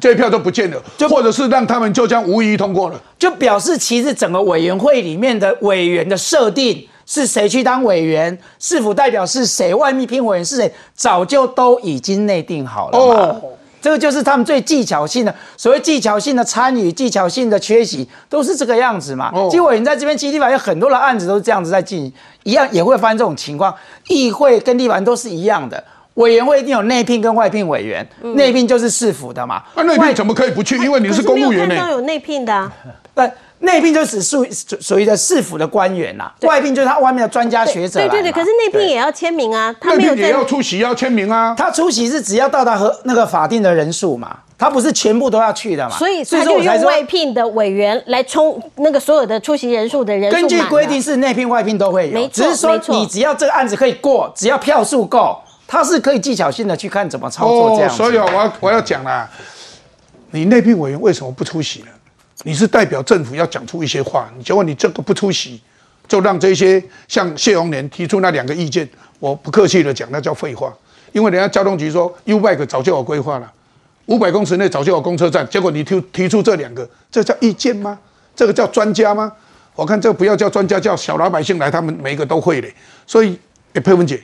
[0.00, 13.42] 这一票都不见了，就或者是让他们就将无疑通过了，就表示其实整个委员会里面的委员的设定是谁去当委员，是否代表是谁，外面聘委员是谁，早就都已经内定好了哦。
[13.80, 19.32] 这个就是他们最技巧性的，所谓技巧性的参与、技巧性的缺席，都是这个样子嘛。
[19.48, 23.72] 结果你在这边基地法有很多的案子都是这样子在进行，一样也会发生这种情况。
[24.08, 25.82] 议会跟立法院都是一样的，
[26.18, 29.62] 委员会一定有内聘跟外聘委员，内聘就是市府的嘛。
[29.74, 30.76] 那内聘怎么可以不去？
[30.78, 31.74] 因为你是公务员呢。
[31.74, 32.70] 看到有内聘的。
[33.14, 33.30] 对。
[33.60, 34.46] 内聘就是属
[34.80, 37.98] 属于的市府的官员呐，外聘就是他外面的专家学者。
[37.98, 41.56] 对对对，可是内聘也要签名啊，他没有也要出席要签名啊。
[41.58, 45.96] 他出席是只要到达和那个法定的人数嘛，他不是全部都要去的嘛。
[45.96, 50.30] 所以他就用外聘的委员来充那个所有的出席人数的人。
[50.30, 55.36] 根据规定是内聘外聘都会有，只是说你只要这个案子可以过，只要票数够，
[55.68, 57.94] 他是可以技巧性的去看怎么操作这样。
[57.94, 59.30] 所以我要我要讲啦，
[60.30, 61.88] 你内聘委员为什么不出席呢？
[62.44, 65.60] 你是代表政府要讲出一些话，你结果你这个不出席，
[66.08, 68.88] 就让这些像谢荣年提出那两个意见，
[69.18, 70.72] 我不客气的讲，那叫废话。
[71.12, 73.52] 因为人家交通局说 U bike 早就有规划了，
[74.06, 77.98] 五百公尺内早就有公车站，结果你提提出这两个，这叫意见吗？
[78.34, 79.32] 这个叫专家吗？
[79.74, 82.68] 我看这不要叫专家，叫小老百姓来，他们每一个都会的。
[83.06, 83.38] 所以，
[83.72, 84.22] 佩文姐，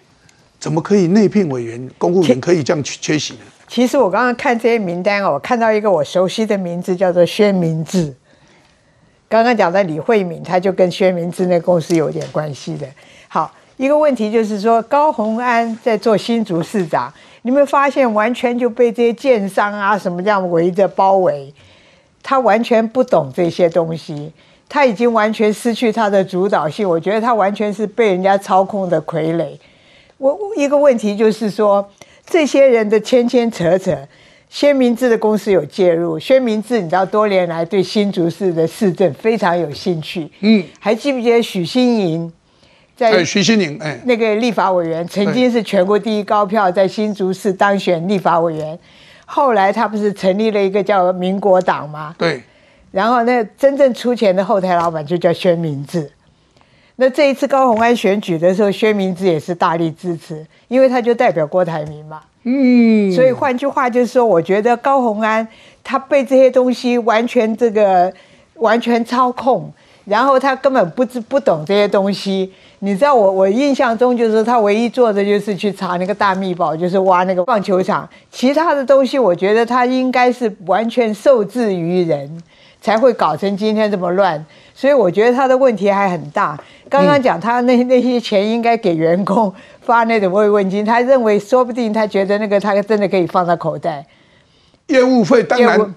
[0.64, 3.40] 怎么可以内聘委员、公务员可以这样缺席呢？
[3.68, 8.14] 其实我刚刚看这些名单哦，我看到一个我熟悉的名字，叫做薛明志。
[9.28, 12.86] 刚刚讲的李慧敏，他就跟薛明志那公司有点关系的。
[13.28, 17.12] 好，一个问题就是说，高鸿安在做新竹市长，
[17.42, 21.52] 你有没有发现完全就被这些建商啊什么这样围着包围？
[22.22, 24.32] 他完全不懂这些东西，
[24.66, 26.88] 他已经完全失去他的主导性。
[26.88, 29.58] 我觉得他完全是被人家操控的傀儡。
[30.18, 31.88] 我一个问题就是说。
[32.26, 33.94] 这些人的牵牵扯扯，
[34.48, 36.18] 薛明志的公司有介入。
[36.18, 40.26] 薛明志，你知道多年来对新竹市的市政非常有兴趣。
[40.40, 42.32] 嗯，还记不记得许新莹？
[42.96, 48.78] 在徐新宁，哎，那个立法委员曾经是全国第一高票，在新竹市当选立法委员，
[49.26, 52.14] 后来他不是成立了一个叫民国党吗？
[52.16, 52.42] 对。
[52.90, 56.10] 然后那真正出钱的后台老板就叫薛明志。
[56.96, 62.20] 那这一次高鸿安选举的时候，薛明志也是大力支持，因为他就代表郭台铭嘛。
[62.44, 63.10] 嗯。
[63.12, 65.46] 所以换句话就是说，我觉得高鸿安
[65.82, 68.12] 他被这些东西完全这个
[68.54, 69.72] 完全操控，
[70.04, 72.52] 然后他根本不知不懂这些东西。
[72.80, 82.42] 你知道我我印象中就是他唯一做的就是去查那个大密宝，就是挖那个棒球场，其他的东西我觉得他应该是完全受制于人，
[82.84, 84.44] 才会搞成今天这么乱。
[84.74, 86.56] 所以我觉得他的问题还很大。
[86.90, 94.04] 刚刚讲他那那些钱应该给员工发那种慰问金，他认为说不定他觉得那个他真的可以放在口袋。
[94.88, 95.94] 业务费当然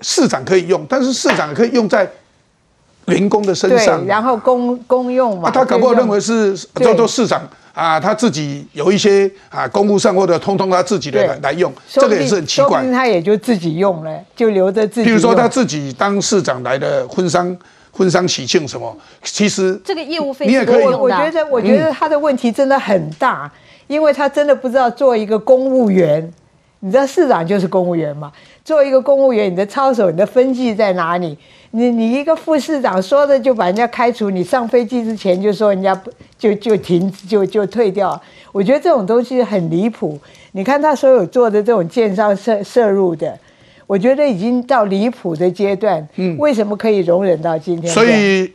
[0.00, 2.10] 市长可以用，但是市长可以用在。
[3.08, 12.82] 员工的身上，然后公公用嘛，他可不认为是叫做市长啊，他自己有一些啊公务上或者通通他自己的来来用，这个也是很奇怪。
[12.92, 15.06] 他也就自己用了，就留着自己。
[15.06, 17.54] 比如说他自己当市长来的婚丧
[17.90, 20.84] 婚丧喜庆什么，其实这个业务费你也可以。
[20.84, 23.50] 我觉得我觉得他的问题真的很大，
[23.88, 26.32] 因为他真的不知道做一个公务员，
[26.84, 28.30] 你知道市长就是公务员嘛，
[28.62, 31.34] 做一个公务员，你的操守、你的分际在哪里？
[31.70, 38.20] 你你一个副市长说的就把人家开除，你上飞机之前就说人家不就就停就就退掉，
[38.52, 40.20] 我觉得这种东西很离谱。
[40.52, 43.34] 你看他所有做的这种建商涉涉入的，
[43.86, 46.06] 我觉得已经到离谱的阶段。
[46.16, 47.90] 嗯，为什么可以容忍到今天？
[47.90, 48.52] 所以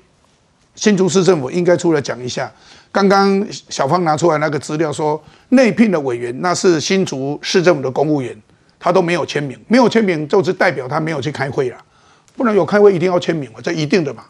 [0.75, 2.51] 新竹市政府应该出来讲一下。
[2.91, 8.35] 刚刚小芳拿出来那个资料说，内聘的委员那是新竹市政府的公务员，
[8.79, 11.77] 他都没有签名，没有签名就是代表他没有去开会了。
[12.35, 14.23] 不能有开会一定要签名嘛，这一定的嘛，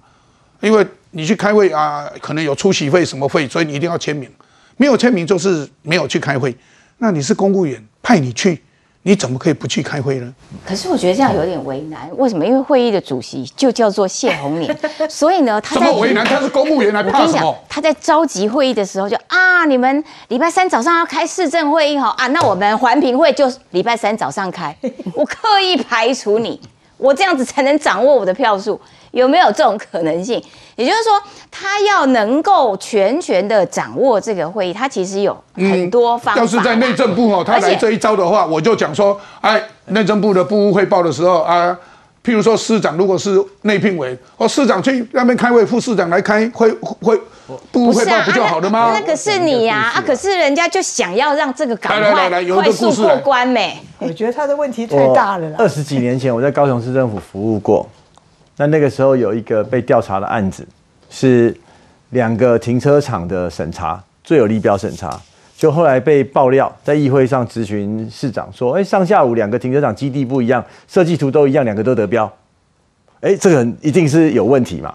[0.62, 4.30] 因为你去开会啊，可能有出席费什么费，所以你一定要签名。
[4.78, 6.55] 没有签名就是没有去开会。
[6.97, 8.62] 那你是公务员，派你去，
[9.04, 10.34] 你怎么可以不去开会呢？
[10.66, 12.10] 可是我觉得这样有点为难。
[12.18, 12.45] 为什么？
[12.45, 14.78] 因为会议的主席就叫做谢宏年，
[15.10, 16.26] 所以呢，他怎么为难？
[16.26, 17.58] 他是公务员来怕什么？
[17.70, 24.76] 他在召集会议的时候就啊，你们礼拜三早上要开市政会议哈啊，那我们环评会就礼拜三早上开，
[25.16, 26.60] 我刻意排除你。
[26.97, 28.78] 我这样子才能掌握我的票数，
[29.12, 30.41] 有没有这种可能性？
[30.76, 36.41] 也就是说，他要能够全权的掌握这个会议，他其实有很多方法。
[36.41, 41.78] 要是在内政部哦，他来这一招的话，我就讲说，哎，内政部的部务汇报的时候啊，
[42.24, 47.20] 譬如说市长如果是内聘委，哦，市长去那边开会，副市长来开会会。
[47.72, 48.91] 不汇报不就好了吗？
[48.93, 53.76] 那个是你呀，啊，可是人家就想要让这个赶快快速过关没？
[53.97, 55.55] 我觉得他的问题太大了。
[55.57, 57.89] 二十几年前我在高雄市政府服务过，
[58.60, 60.68] 那那个时候有一个被调查的案子，
[61.10, 61.55] 是
[62.10, 65.18] 两个停车场的审查，最有利标审查，
[65.55, 72.30] 就后来被爆料，在议会上咨询市长说，哎，上下午两个停车场基地不一样，设计图都一样，两个都得标，
[73.22, 74.93] 哎，这个一定是有问题嘛？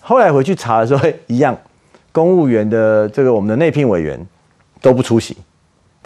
[0.00, 1.56] 后来回去查的时候，一样。
[2.10, 4.18] 公务员的这个我们的内聘委员
[4.80, 5.36] 都不出席，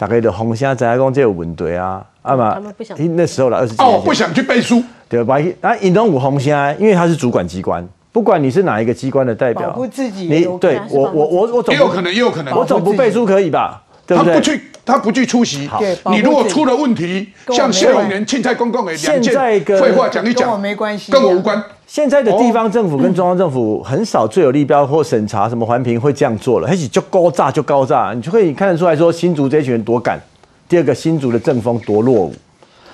[0.03, 5.37] 大概的红虾在讲这有问题啊，啊嘛，他们不想，那时候了二十几哦，不想去背书，对吧？
[5.61, 13.82] 啊，引东武红虾，因为他是主管机关，不管你是哪一个机关的代表，保护自己，你对我我我我总也有可能也有可能，我总不背书可以吧？
[14.05, 15.69] 他不去，他不去出席。
[16.11, 19.33] 你如果出了问题，像谢宏年、青菜公共的两件
[19.63, 21.63] 废话讲一讲，跟我没关系，跟我无关。
[21.87, 30.19] 现在的地方政府跟中央政府很少最有利标或审查什么环评会这样做了，而且就高炸就高炸，你就可以看得出来说新竹这群人多敢。
[30.67, 32.33] 第二个新竹的政风多落伍。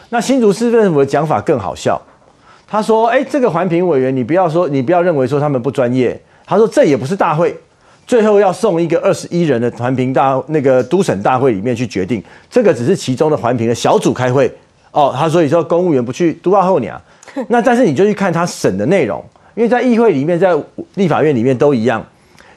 [0.10, 2.02] 那新竹市政府的讲法更好笑，
[2.68, 6.20] 他说：“哎，这个环评委员，你不要说，你不要认为说他们不专业。
[6.46, 7.56] 他说这也不是大会。”
[8.10, 14.52] 最后要送一个二十一人的环评大那个都审大会里面去决定，这个只是其中的环评的小组开会
[14.90, 15.14] 哦。
[15.16, 17.00] 他所以说公务员不去督报后娘，
[17.50, 20.58] 那但是你就去看他审的内容，因为在议会里面，在
[20.96, 22.04] 立法院里面都一样，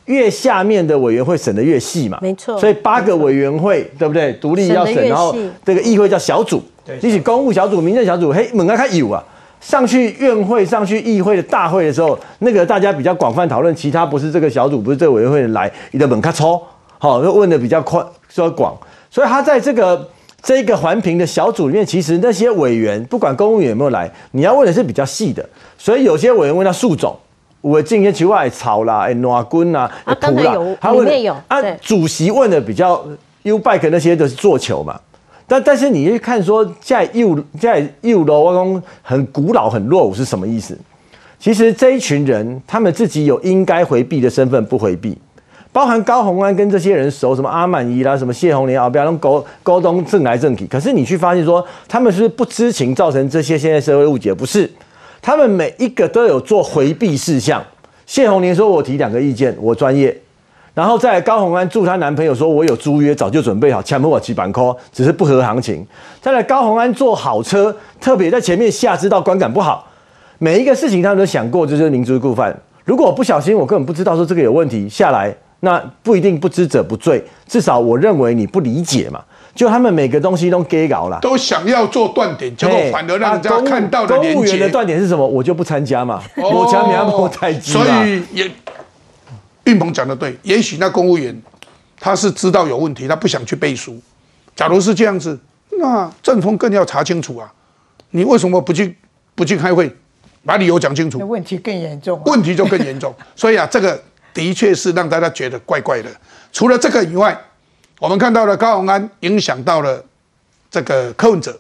[0.07, 2.59] 越下面的委员会审的越细嘛，没错。
[2.59, 4.33] 所以八个委员会对不对？
[4.33, 5.37] 独立要审，然后
[5.67, 6.63] 这个议会叫小组，
[7.03, 9.23] 一起公务小组、民政小组，嘿，猛啊，他有啊。
[9.63, 16.61] 上去院会、上去议会的大会的时候，那个大家比较广泛讨论，其他不是这个小组、不是这个委员会来，你的门卡抽，
[16.99, 18.77] 好，问的比较宽、说广，
[19.09, 20.09] 所以他在这个
[20.43, 25.49] 这个环评的小组里面，其实那些委员不管公务员有没有来，你要问的是比较细的，
[25.79, 27.17] 所以有些委员问到树种，
[27.61, 29.89] 我进些奇怪草啦、哎暖棍啦、
[30.21, 31.07] 土啦，他问
[31.47, 33.01] 啊，主席问的比较
[33.45, 35.01] U bike 那些都是做球嘛。
[35.53, 40.79] 但但是你去看说在右在右楼我讲很古老很落伍是什么意思？
[41.39, 45.19] 其实这一群人他们自己有应该回避的身份不回避，
[45.71, 50.67] 包含高鸿安跟这些人熟，什么阿满仪啦，什么谢红莲啊，不要用沟沟通正来正去。
[50.67, 54.71] 可是你去发现说他们是不知情造成这些现在社会误解，不是？
[55.21, 57.63] 他们每一个都有做回避事项。
[58.07, 60.17] 谢红莲说：“我提两个意见，我专业。”
[60.75, 65.87] 然后在高红安祝她男朋友说：“我有租约，早就准备好，强迫我骑板扣，只是不合行情。”
[66.23, 69.87] 再来，高红安坐好车，特别在前面下知道观感不好。
[70.39, 72.59] 每一个事情他们都想过，就是明知故犯。
[72.85, 77.23] 如果我不小心，我根本不知道说这个有问题下来，那不一定不知者不罪。
[77.47, 79.21] 至少我认为你不理解嘛。
[79.55, 85.27] 就他们每个东西都给搞了，都想要做断点，结果反而让人家看到的公务员的断点是什么？
[85.27, 86.23] 我就不参加嘛。
[86.37, 88.51] 我前面不太记所以也。
[89.65, 91.41] 运鹏讲的对，也许那公务员
[92.01, 94.01] 他是知道有问题，他不想去背书。
[94.57, 95.39] 假如是这样子，
[95.79, 97.53] 那正风更要查清楚啊！
[98.11, 98.97] 你为什么不去
[99.35, 99.95] 不去开会，
[100.45, 101.19] 把理由讲清楚？
[101.27, 103.15] 问题更严重，问题就更严重。
[103.37, 104.03] 所以啊，这个
[104.35, 106.11] 的确是让大家觉得怪怪的。
[106.53, 107.39] 除了这个以外，
[107.99, 110.05] 我们看到了高鸿安影响到了
[110.71, 111.57] 这个柯文哲，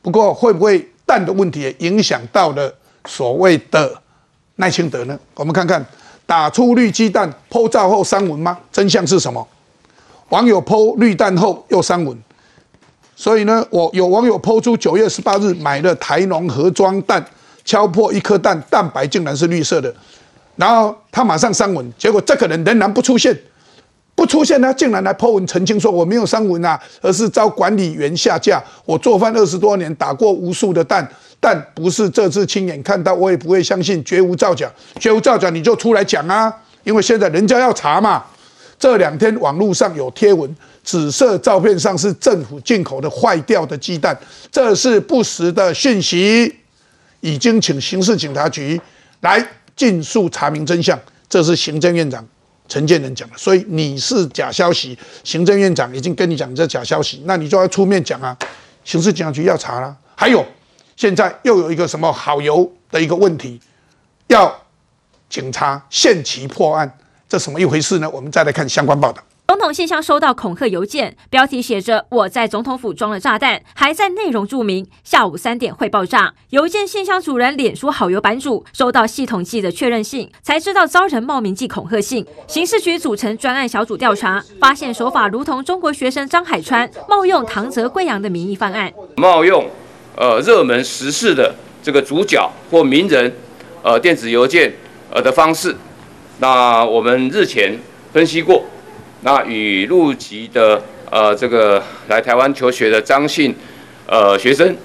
[0.00, 2.74] 不过会不会蛋的问题也影响到了
[3.06, 4.02] 所谓的
[4.56, 5.18] 赖清德呢？
[5.34, 5.84] 我们看看。
[6.26, 8.58] 打出绿鸡蛋，剖照后删文吗？
[8.72, 9.46] 真相是什么？
[10.30, 12.16] 网友剖绿蛋后又删文，
[13.14, 17.24] 所以呢，我有网友剖出九月十八日买了台农盒装蛋，
[17.64, 19.94] 敲破一颗蛋，蛋白竟然是绿色的，
[20.56, 23.38] 然后他马上删文，结果这个人仍然不出现，
[24.14, 28.62] 不出现呢，竟然来剖文澄清说我没有删文啊，而是遭管理员下架。
[28.86, 31.06] 我做饭二十多年，打过无数的蛋。
[31.44, 36.50] 但不是这次亲眼看到，我也不会相信，绝无造假，绝无造假，你就出来讲啊！
[36.84, 38.24] 因为现在人家要查嘛。
[38.78, 44.18] 这两天网络上有贴文，紫色照片上是政府进口的坏掉的鸡蛋，
[44.50, 46.50] 这是不实的讯息，
[47.20, 48.80] 已经请刑事警察局
[49.20, 50.98] 来尽速查明真相。
[51.28, 52.26] 这是行政院长
[52.68, 58.34] 陈建仁讲的，所以你是假消息，行政院长已经跟你讲这假消息，那你就要出面讲啊！
[58.82, 60.42] 刑事警察局要查了，还有。
[60.96, 63.60] 现在又有一个什么好油的一个问题，
[64.28, 64.62] 要
[65.28, 68.08] 警察限期破案，这什么一回事呢？
[68.10, 69.22] 我们再来看相关报道。
[69.48, 76.34] 总统信箱收到恐吓邮件，标题写着“我在总统府装了炸弹”，还在内容注明下午三点会爆炸。
[76.50, 82.26] 邮件信箱主人脸书好友版主收到系统寄的确认信，才知道遭人冒名寄恐吓信。
[82.46, 89.68] 刑事局组成专案小组调查，发现手法如同中国学生张海川冒用唐泽贵阳的名义犯案，冒用。
[90.16, 91.52] 呃，热门时事的
[91.82, 93.32] 这个主角或名人，
[93.82, 94.72] 呃，电子邮件
[95.10, 95.74] 呃的方式，
[96.38, 97.76] 那我们日前
[98.12, 98.64] 分析过，
[99.22, 103.52] 那与陆籍的呃这个来台湾求学的张姓
[104.06, 104.76] 呃学生，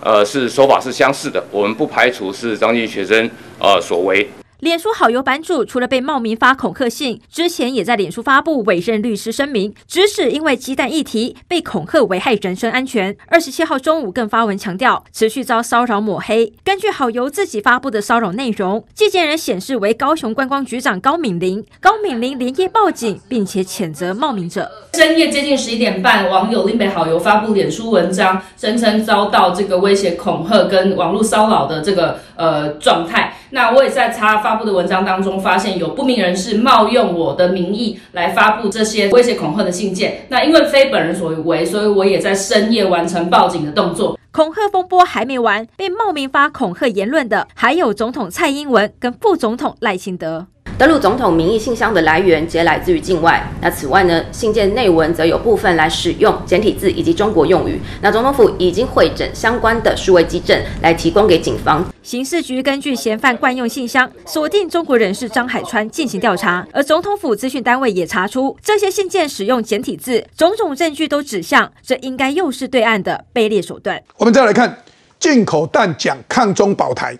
[0.00, 3.28] 呃是手法是相似的，我们不排除是张姓学生
[3.58, 4.28] 呃所为。
[4.60, 13.14] 脸书好友版主除了被冒名发恐吓信，之前也在脸书发布委任律师声明，指使因为鸡蛋议题被恐吓危害人身安全。
[13.26, 16.54] 二十七号中午更发文强调，持续遭骚扰抹黑。
[16.64, 24.70] 根据好友自己发布的骚扰内容，寄件人显示为高雄观光局长高敏玲，高敏玲连夜报警，并且谴责冒名者。
[24.94, 33.36] 深夜接近十一点半，网友另被好友发布脸书文章，声称遭到这个威胁恐吓跟网络骚扰的这个呃状态。
[33.50, 40.26] 那我也在他发布的文章当中发现有不明人士冒用我的名义来发布这些威胁恐吓的信件。
[40.28, 44.18] 那因为非本人所为，所以我也在深夜完成报警的动作。
[44.32, 50.46] 恐吓风波还没完，被冒名发恐吓言论的还有总统蔡英文跟副总统赖清德。
[50.76, 53.42] 登录总统名义信箱的来源皆来自于境外。
[53.62, 57.80] 那此外呢，信件内文则有部分来使用简体字以及中国用语。
[58.02, 61.82] 那总统府已经会诊相关的数位机证来提供给警方。
[62.06, 74.00] 刑事局根据嫌犯惯用信箱锁定中国人士张海川进行调查，而总统府资讯单位也查出这些信件使用简体字，种种证据都指向这应该又是对岸的卑劣手段。
[74.18, 74.84] 我们再来看
[75.18, 77.18] 进口蛋讲抗中保台，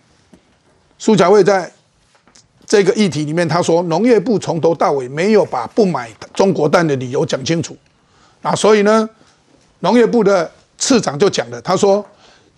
[1.00, 1.72] 苏家卫在。
[2.64, 7.76] 这个议题里面，他说农业部从头到尾没有把不买中国蛋的理由讲清楚，
[8.42, 9.08] 啊，所以呢，
[9.80, 12.04] 农业部的次长就讲了，他说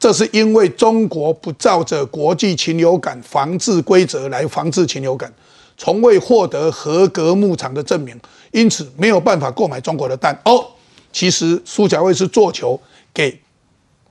[0.01, 5.33] 这是因为中国不照着国际禽流感防治规则来防治禽流感，
[5.77, 8.19] 从未获得合格牧场的证明，
[8.53, 10.41] 因此没有办法购买中国的蛋。
[10.45, 10.65] 哦，
[11.13, 12.81] 其实苏小卫是做球
[13.13, 13.41] 给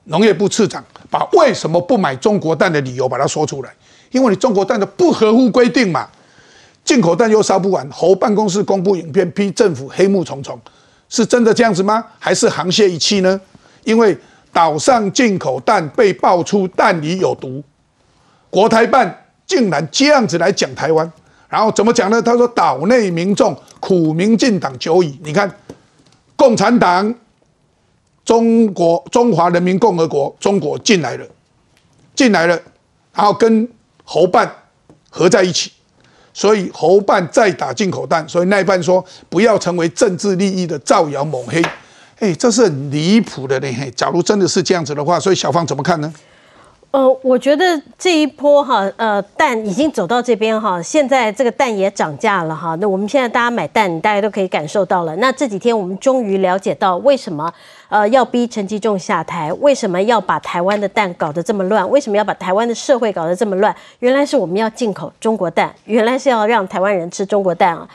[0.04, 3.74] 农业部次长，把为什么不买中国蛋的理由把它说出来。
[4.10, 6.08] 因为你中国蛋的不合乎规定嘛，
[6.84, 10.58] 进口蛋又烧不完，侯办公室公布影片批政府黑幕重重，
[11.08, 12.04] 是真的这样子吗？
[12.18, 13.40] 还是沆瀣一气呢？
[13.84, 14.16] 因为
[14.52, 17.62] 岛上进口蛋被爆出蛋里有毒，
[18.50, 21.10] 国台办竟然这样子来讲台湾，
[21.48, 22.20] 然后怎么讲呢？
[22.20, 25.50] 他说岛内民众苦民进党久矣，你看
[26.36, 27.14] 共产党、
[28.24, 31.26] 中国中华人民共和国中国进来了，
[32.14, 32.60] 进来了，
[33.14, 33.68] 然后跟
[34.04, 34.50] 侯办
[35.10, 35.72] 合在一起。
[36.34, 41.60] 所以侯办再打进口蛋，所以那一半说不要成为政治利益的造谣抹黑，
[42.20, 43.90] 哎，这是很离谱的呢。
[43.94, 46.12] 假如真的是这样子的话，所以小芳怎么看呢？
[46.90, 52.74] 呃，我觉得这一波哈，呃，蛋已经走到这边哈，现在这个蛋也涨价了哈。
[52.80, 55.14] 那我们现在大家买蛋，大家都可以感受到了。
[55.16, 57.52] 那这几天我们终于了解到为什么
[57.90, 63.72] 呃要逼陈吉仲下台，为什么要把台湾的蛋搞得这么乱，为什么要把台湾的社会搞得这么乱？
[63.98, 67.86] 原来是我们要进口中国蛋，原来是要让台湾人吃中国蛋啊。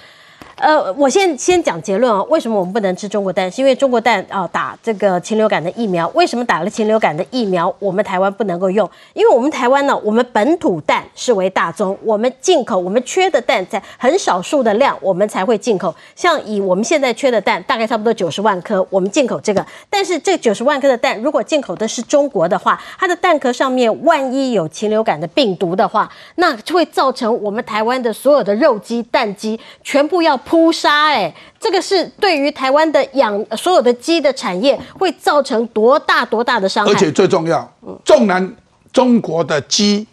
[0.58, 3.52] 呃，我先先讲结论啊，为什么我们不能吃中国蛋？
[3.52, 8.90] 是因为中国蛋啊打这个禽流感的疫苗，为什么打了禽流感的疫苗，我们台湾不能够用？
[9.14, 15.94] 因为我们台湾呢，我们本土蛋视为大宗，我们进口我们缺的蛋在很少数的量，我们才会进口。
[16.16, 19.66] 像以我们现在缺的蛋，大概差不多九十万颗，我们进口这个。
[19.90, 30.40] 但是这九十万颗的蛋，如果进口的是中国的话，它的蛋壳上面万一有禽流感的病毒的话，那就会造成我们台湾的所有的肉鸡、蛋鸡全部要。
[30.46, 36.92] 扑杀哎，这个是对于台湾的养所有的鸡的产业会造成多大多大的伤害？
[36.92, 37.74] 而且最重要，
[38.06, 38.56] 纵然
[38.92, 40.06] 中国的鸡，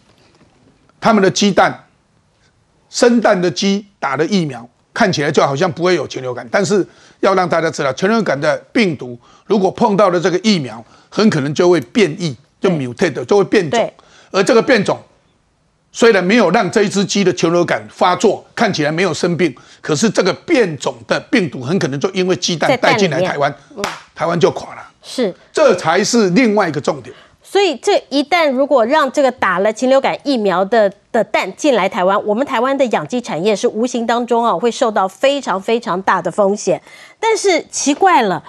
[0.99, 1.87] 他们的鸡蛋
[2.89, 6.85] 生蛋的鸡打了疫苗，看起来就好像不会有禽流感，但是
[7.19, 13.93] 要让大家知道，禽流感的病毒如果碰到了这个疫苗，很可能就会变异，就 mutate 就会变种，
[14.31, 14.99] 而这个变种。
[15.93, 23.53] 虽然没有让这一只鸡的禽流感发作，看起来没有生病，可是这个变种的病毒很可能就因为鸡蛋带进来台湾，
[24.15, 24.81] 台湾就垮了。
[25.03, 27.13] 是，这才是另外一个重点。
[27.43, 36.81] 所以，这一旦如果让这个打了禽流感疫苗的的蛋进来台湾，我们台湾的养鸡产业是无形当中啊会受到非常非常大的风险。
[37.19, 38.41] 但是奇怪了。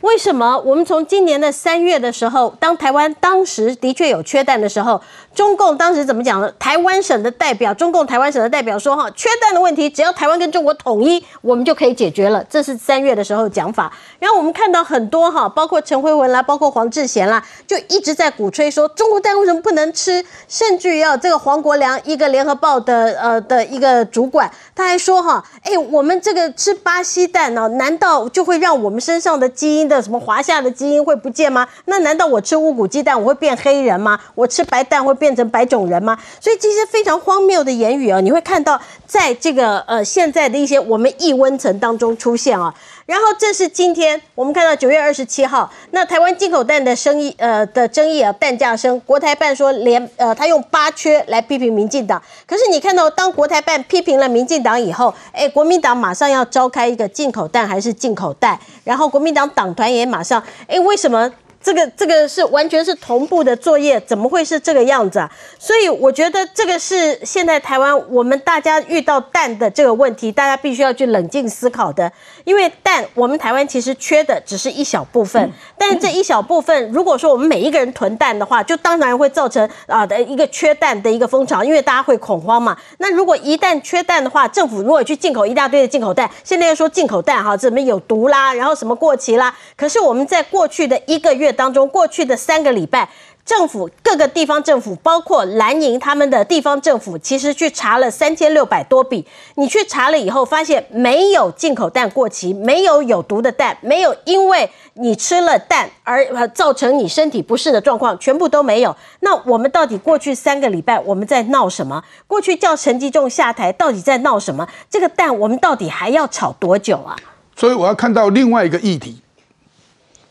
[0.00, 5.00] 为什么我们从今年的三月的时候，当台湾当时的确有缺蛋的时候，
[5.34, 6.50] 中共当时怎么讲呢？
[6.58, 13.92] 台湾省的代表，中共台湾省的代表说：“哈，缺蛋的问题，只要台湾跟中国统一，我们就可以解决了。”这是三月的时候讲法。
[14.18, 24.50] 然后我们看到很多哈，包括陈辉文啦，包括黄志贤啦，就一直在鼓吹说中国蛋为什么不能吃，甚至要这个黄国良一个联合报的呃的一个主管，
[24.80, 31.68] 他还说：“哈，哎，我们这个吃巴西蛋呢，难道就会让我们身上的基因？”的什么华夏的基因会不见吗？
[31.84, 34.18] 那难道我吃乌骨鸡蛋我会变黑人吗？
[34.34, 36.16] 我吃白蛋会变成白种人吗？
[36.40, 42.72] 所以这些非常荒谬的言语啊，你会看到在这个呃现在的一些我们异温层当中出现啊。
[43.10, 61.32] 然后这是今天我们看到九月二十七号，那台湾进口蛋的生意呃的争议啊，蛋价升，国台办说连呃他用八缺来批评民进党，可是你看到当国台办批评了民进党以后，哎，国民党马上要召开一个进口蛋还是进口蛋，然后国民党党团也马上哎，为什么？
[61.62, 65.30] 这个这个是完全是同步的作业，怎么会是这个样子啊？
[65.58, 72.10] 所以我觉得这个是现在台湾我们大家遇到蛋的这个问题，大家必须要去冷静思考的。
[72.44, 82.74] 因为蛋，我们台湾其实缺的只是一小部分，但是这一小部分，如果说我们每一个人囤蛋的话，就当然会造成啊的一个缺蛋的一个风潮，因为大家会恐慌嘛。
[82.96, 91.49] 那如果一旦缺蛋的话，政府如果去进口一大堆的进口蛋，现在又说进口蛋哈怎么有毒啦，然后什么过期啦，可是我们在过去的一个月。
[91.52, 93.08] 当中过去的三个礼拜，
[93.44, 99.26] 政府各个地方政府，包括蓝营他们的地方政府，其实去查了三千六百多笔。
[99.56, 108.94] 你去查了以后，发现没有进口蛋过期，没有有毒的蛋，没有因为你吃了蛋而造成你身体不适的状况，全部都没有。
[109.20, 112.04] 那我们到底过去三个礼拜我们在闹什么？
[112.26, 114.68] 过去叫陈吉仲下台，到底在闹什么？
[114.88, 117.16] 这个蛋我们到底还要炒多久啊？
[117.56, 119.20] 所以我要看到另外一个议题。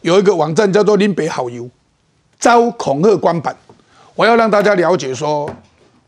[0.02, 1.70] 有一个网站叫做“林北好友”，
[2.40, 3.56] 遭恐吓关板。
[4.16, 5.50] 我要让大家了解说，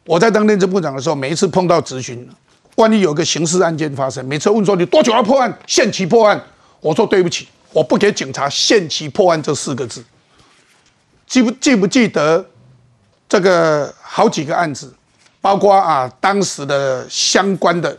[0.06, 2.28] 我在当内政部长的时候，每一次碰到咨询，
[2.76, 6.42] 万一有个刑事案件发生，每次问说你多久要破案，限期破案，
[6.80, 10.04] 我说对不起，我不给警察限期破案这四个字。
[11.28, 12.46] 记不记不记得
[13.28, 14.94] 这个好几个案子，
[15.40, 17.98] 包括啊当时的相关的。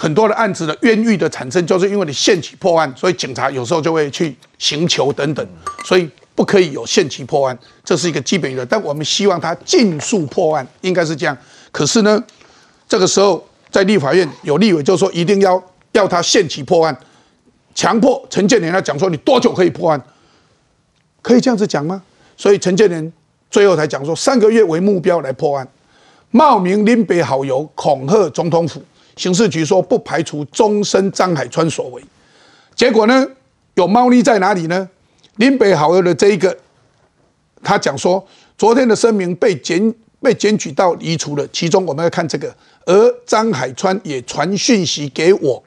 [0.00, 5.46] 很多的案子的冤狱的产生，就是因为你限期破案，所以警察有时候就会去刑求等等，
[5.84, 8.64] 所以不可以有限期破案，这是一个基本的。
[8.64, 11.36] 但我们希望他尽速破案，应该是这样。
[11.70, 12.18] 可是呢，
[12.88, 15.62] 这个时候在立法院有立委就说一定要
[15.92, 16.98] 要他限期破案，
[17.74, 20.02] 强迫陈建年来讲说你多久可以破案？
[21.20, 22.02] 可以这样子讲吗？
[22.38, 23.12] 所以陈建仁
[23.50, 25.68] 最后才讲说，三个月为目标来破案，
[26.30, 28.82] 冒名林北好友恐吓总统府，
[29.20, 32.02] 刑事局说不排除终身张海川所为。
[32.74, 33.26] 结果呢，
[33.74, 34.88] 有猫腻在哪里呢？
[35.36, 36.56] 林北好友的这一个，
[37.62, 38.26] 他讲说，
[38.56, 42.54] 昨天的声明被检被检举到移除了，其中我们要看这个，
[42.86, 45.62] 而张海川也传讯息给我，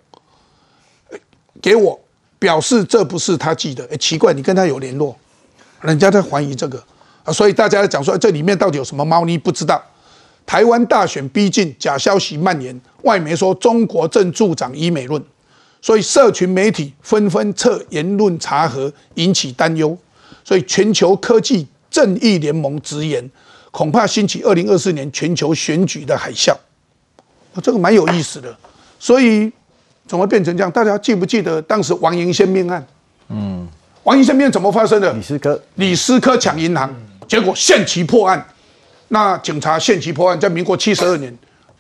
[1.62, 2.00] 给我
[2.40, 5.16] 表示这不是他寄的，哎，奇怪，你跟他有联络，
[5.82, 6.84] 人家在怀疑这个
[7.24, 9.80] 啊，所以大家讲说这里面到底有什么猫腻，不知道。
[10.46, 15.22] 台湾大选逼近，假消息蔓延，外媒说中国正助长医美论，
[15.82, 19.98] 所以社群媒体纷纷测言论查核，引起担忧。
[20.44, 23.28] 所以全球科技正义联盟直言，
[23.72, 26.52] 恐怕兴起二零二四年全球选举的海啸。
[27.54, 28.56] 啊，这个蛮有意思的。
[29.00, 29.52] 所以
[30.06, 30.70] 怎么变成这样？
[30.70, 32.86] 大家记不记得当时王银先命案？
[33.30, 33.66] 嗯，
[34.04, 35.14] 王银先命案怎么发生的？
[35.14, 36.94] 李斯科，李斯科抢银行，
[37.28, 38.46] 结果限期破案。
[39.14, 41.32] 那警察限期破案，在民国七十二年，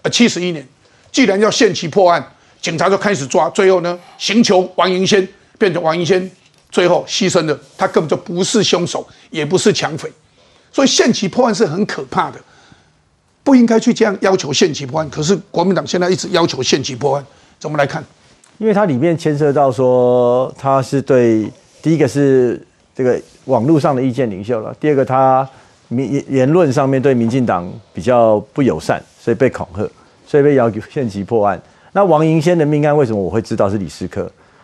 [0.03, 0.63] 呃，七十一年，
[1.11, 2.23] 既然要限期破案，
[2.61, 5.27] 警察就开始抓，最后呢，刑求王银先，
[5.57, 6.29] 变成王银先，
[6.69, 10.07] 最后牺牲了，他根本就不是凶手，也不是抢匪，
[10.71, 12.39] 所以限期破案是很可怕的，
[13.43, 15.09] 不应该去这样要求限期破案。
[15.09, 17.25] 可是国民党现在一直要求限期破案，
[17.57, 18.05] 怎么来看？
[18.59, 21.51] 因为它里面牵涉到说，他是对
[21.81, 22.63] 第一个是
[22.95, 25.49] 这个网络上的意见领袖了，第二个他。
[25.89, 29.89] 言言论上面对民进党比较不友善，所以被恐吓，
[30.25, 31.61] 所以被要求限期破案。
[31.91, 34.21] 那王银仙的命案为什么我会知道是李思科？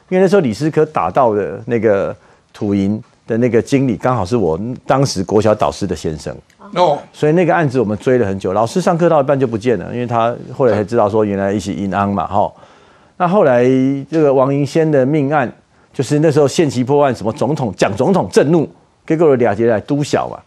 [0.09, 2.15] 因为那时候李思科打到的那个
[2.51, 6.35] 土银的那个经理，刚好是我当时国小导师的先生。
[6.73, 12.51] 哦，所以那个案子我们追了很久，老师上课到一半就不见了，因为他后来才知道说原来一起阴安嘛，哈。
[13.17, 13.63] 那后来
[14.09, 15.51] 这个王银仙的命案，
[15.93, 18.67] 就是那时候限期破案，什么总统蒋总统震怒，
[19.05, 20.39] 给我俩杰来督小嘛。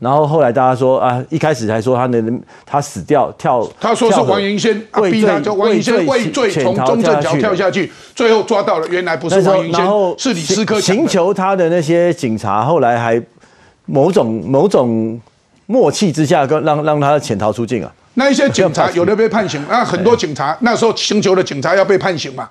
[0.00, 4.78] 然后后来大家说啊，一开始还说他能他死掉跳，他说是王银先
[5.10, 9.86] 逼他，叫王银先畏罪从中正桥跳下去，最后抓到了，原来不是王银先，
[10.18, 10.80] 是李斯科。
[10.80, 13.22] 请求他的那些警察后来还
[13.86, 15.18] 某种某种
[15.66, 17.90] 默契之下，跟让让他潜逃出境啊。
[18.14, 22.48] 那一些警察有的被判刑，那很多警察那时候请求的警察要被判刑嘛，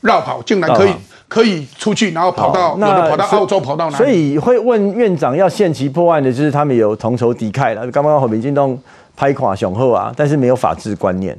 [0.00, 0.92] 绕跑竟然可以。
[1.28, 3.96] 可以出去，然后跑到那跑到澳洲，跑到哪？
[3.98, 7.88] 所以会问院长要限期破案的，就是他们有同仇敌忾了。
[7.90, 8.76] 刚刚和民进党
[9.14, 11.36] 拍垮雄厚啊，但是没有法治观念。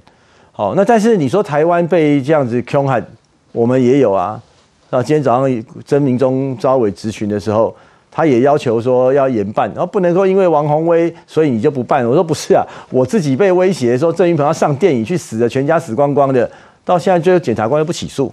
[0.52, 3.03] 好，那但是你说台湾被这样子凶悍，
[3.52, 4.40] 我们也有啊。
[4.91, 7.76] 那今天早上曾明忠招委质询的时候，
[8.11, 12.06] 他也要求说要严办，然后不能说因为王宏威，所以你就不办。
[12.07, 16.49] 我说不是啊，我自己被威胁说郑云鹏要上电影去死的，全家死光光的，
[16.84, 18.32] 到现在最后检察官又不起诉。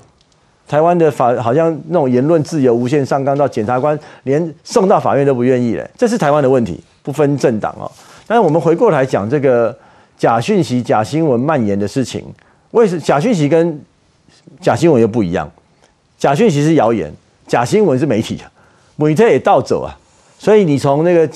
[0.68, 7.88] 台湾的法好像那种言论自由无限上纲到检察官连送到法院都不愿意嘞，这是台湾的问题，不分政党哦。
[8.26, 9.72] 但是我们回过来讲这个
[10.18, 12.24] 假讯息、假新闻蔓延的事情，
[12.72, 13.80] 为什假讯息跟
[14.60, 15.48] 假新闻又不一样？
[16.18, 17.12] 假讯息是谣言，
[17.46, 18.42] 假新闻是媒体，
[18.96, 19.96] 媒体也倒走啊。
[20.36, 21.30] 所以你从那个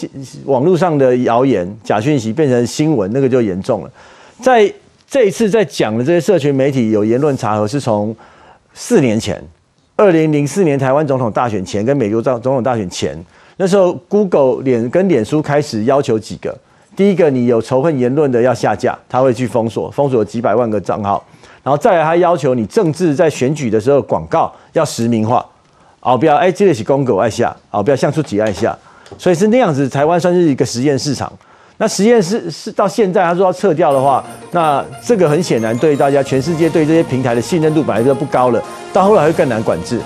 [0.44, 3.90] 网络上的谣言、假讯息变成新闻，那个就严重了。
[4.40, 4.73] 在
[5.09, 8.12] 这一次在讲的这些社群媒体有言论查核，是从。
[8.82, 9.39] 四年前，
[9.94, 13.15] 二零零四年台湾总统大选前，跟美国总统大选前，
[13.59, 16.57] 那时候 Google 脸跟脸书开始要求几个，
[16.97, 21.23] 第一个你有仇恨言论的要下架，他会去封锁，封锁几百万个账号，
[21.62, 25.44] 然后再来他要求你政治在选举的时候广告要实名化，
[26.01, 28.74] 哦不要哎这个是公狗爱下，哦不要像出几爱下，
[29.19, 31.31] 所以是那样子，台湾算是一个实验市场。
[31.81, 38.62] 那实验室是到现在，他说要撤掉的话，那这个很显然对大家全世界对这些平台的信任度本来就不高了，
[38.93, 39.98] 到后来会更难管制。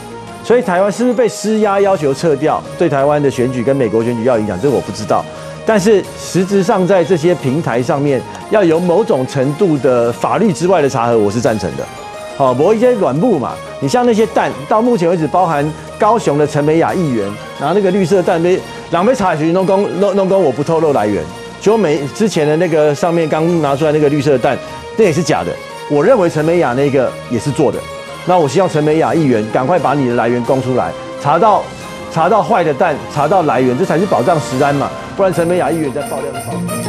[0.44, 2.62] 所以台湾是不是被施压要求撤掉？
[2.78, 5.24] 对台湾的选举跟美国选举要影响，这我不知道。
[5.66, 11.84] 但是实质上在这些平台上面要有某种程度的法律之外的查核，我是赞成的。
[12.36, 15.68] 好，磨一些软布嘛，你像那些蛋，到目前为止包含
[15.98, 17.26] 高雄的陈美雅议员，
[17.58, 18.60] 然后那个绿色蛋被
[18.92, 21.24] 两杯茶许弄公弄弄公，我不透露来源。
[21.64, 24.54] 就美之前的那个上面刚拿出来那个绿色的蛋，
[24.98, 25.50] 那也是假的。
[25.88, 27.78] 我认为陈美雅那个也是做的。
[28.26, 30.92] 那我希望陈美雅议员赶快把你的来源供出来，
[31.22, 31.64] 查到
[32.12, 34.90] 查到坏的蛋，查到来源，这才是保障食安嘛。
[35.16, 36.83] 不然陈美雅议员在爆料。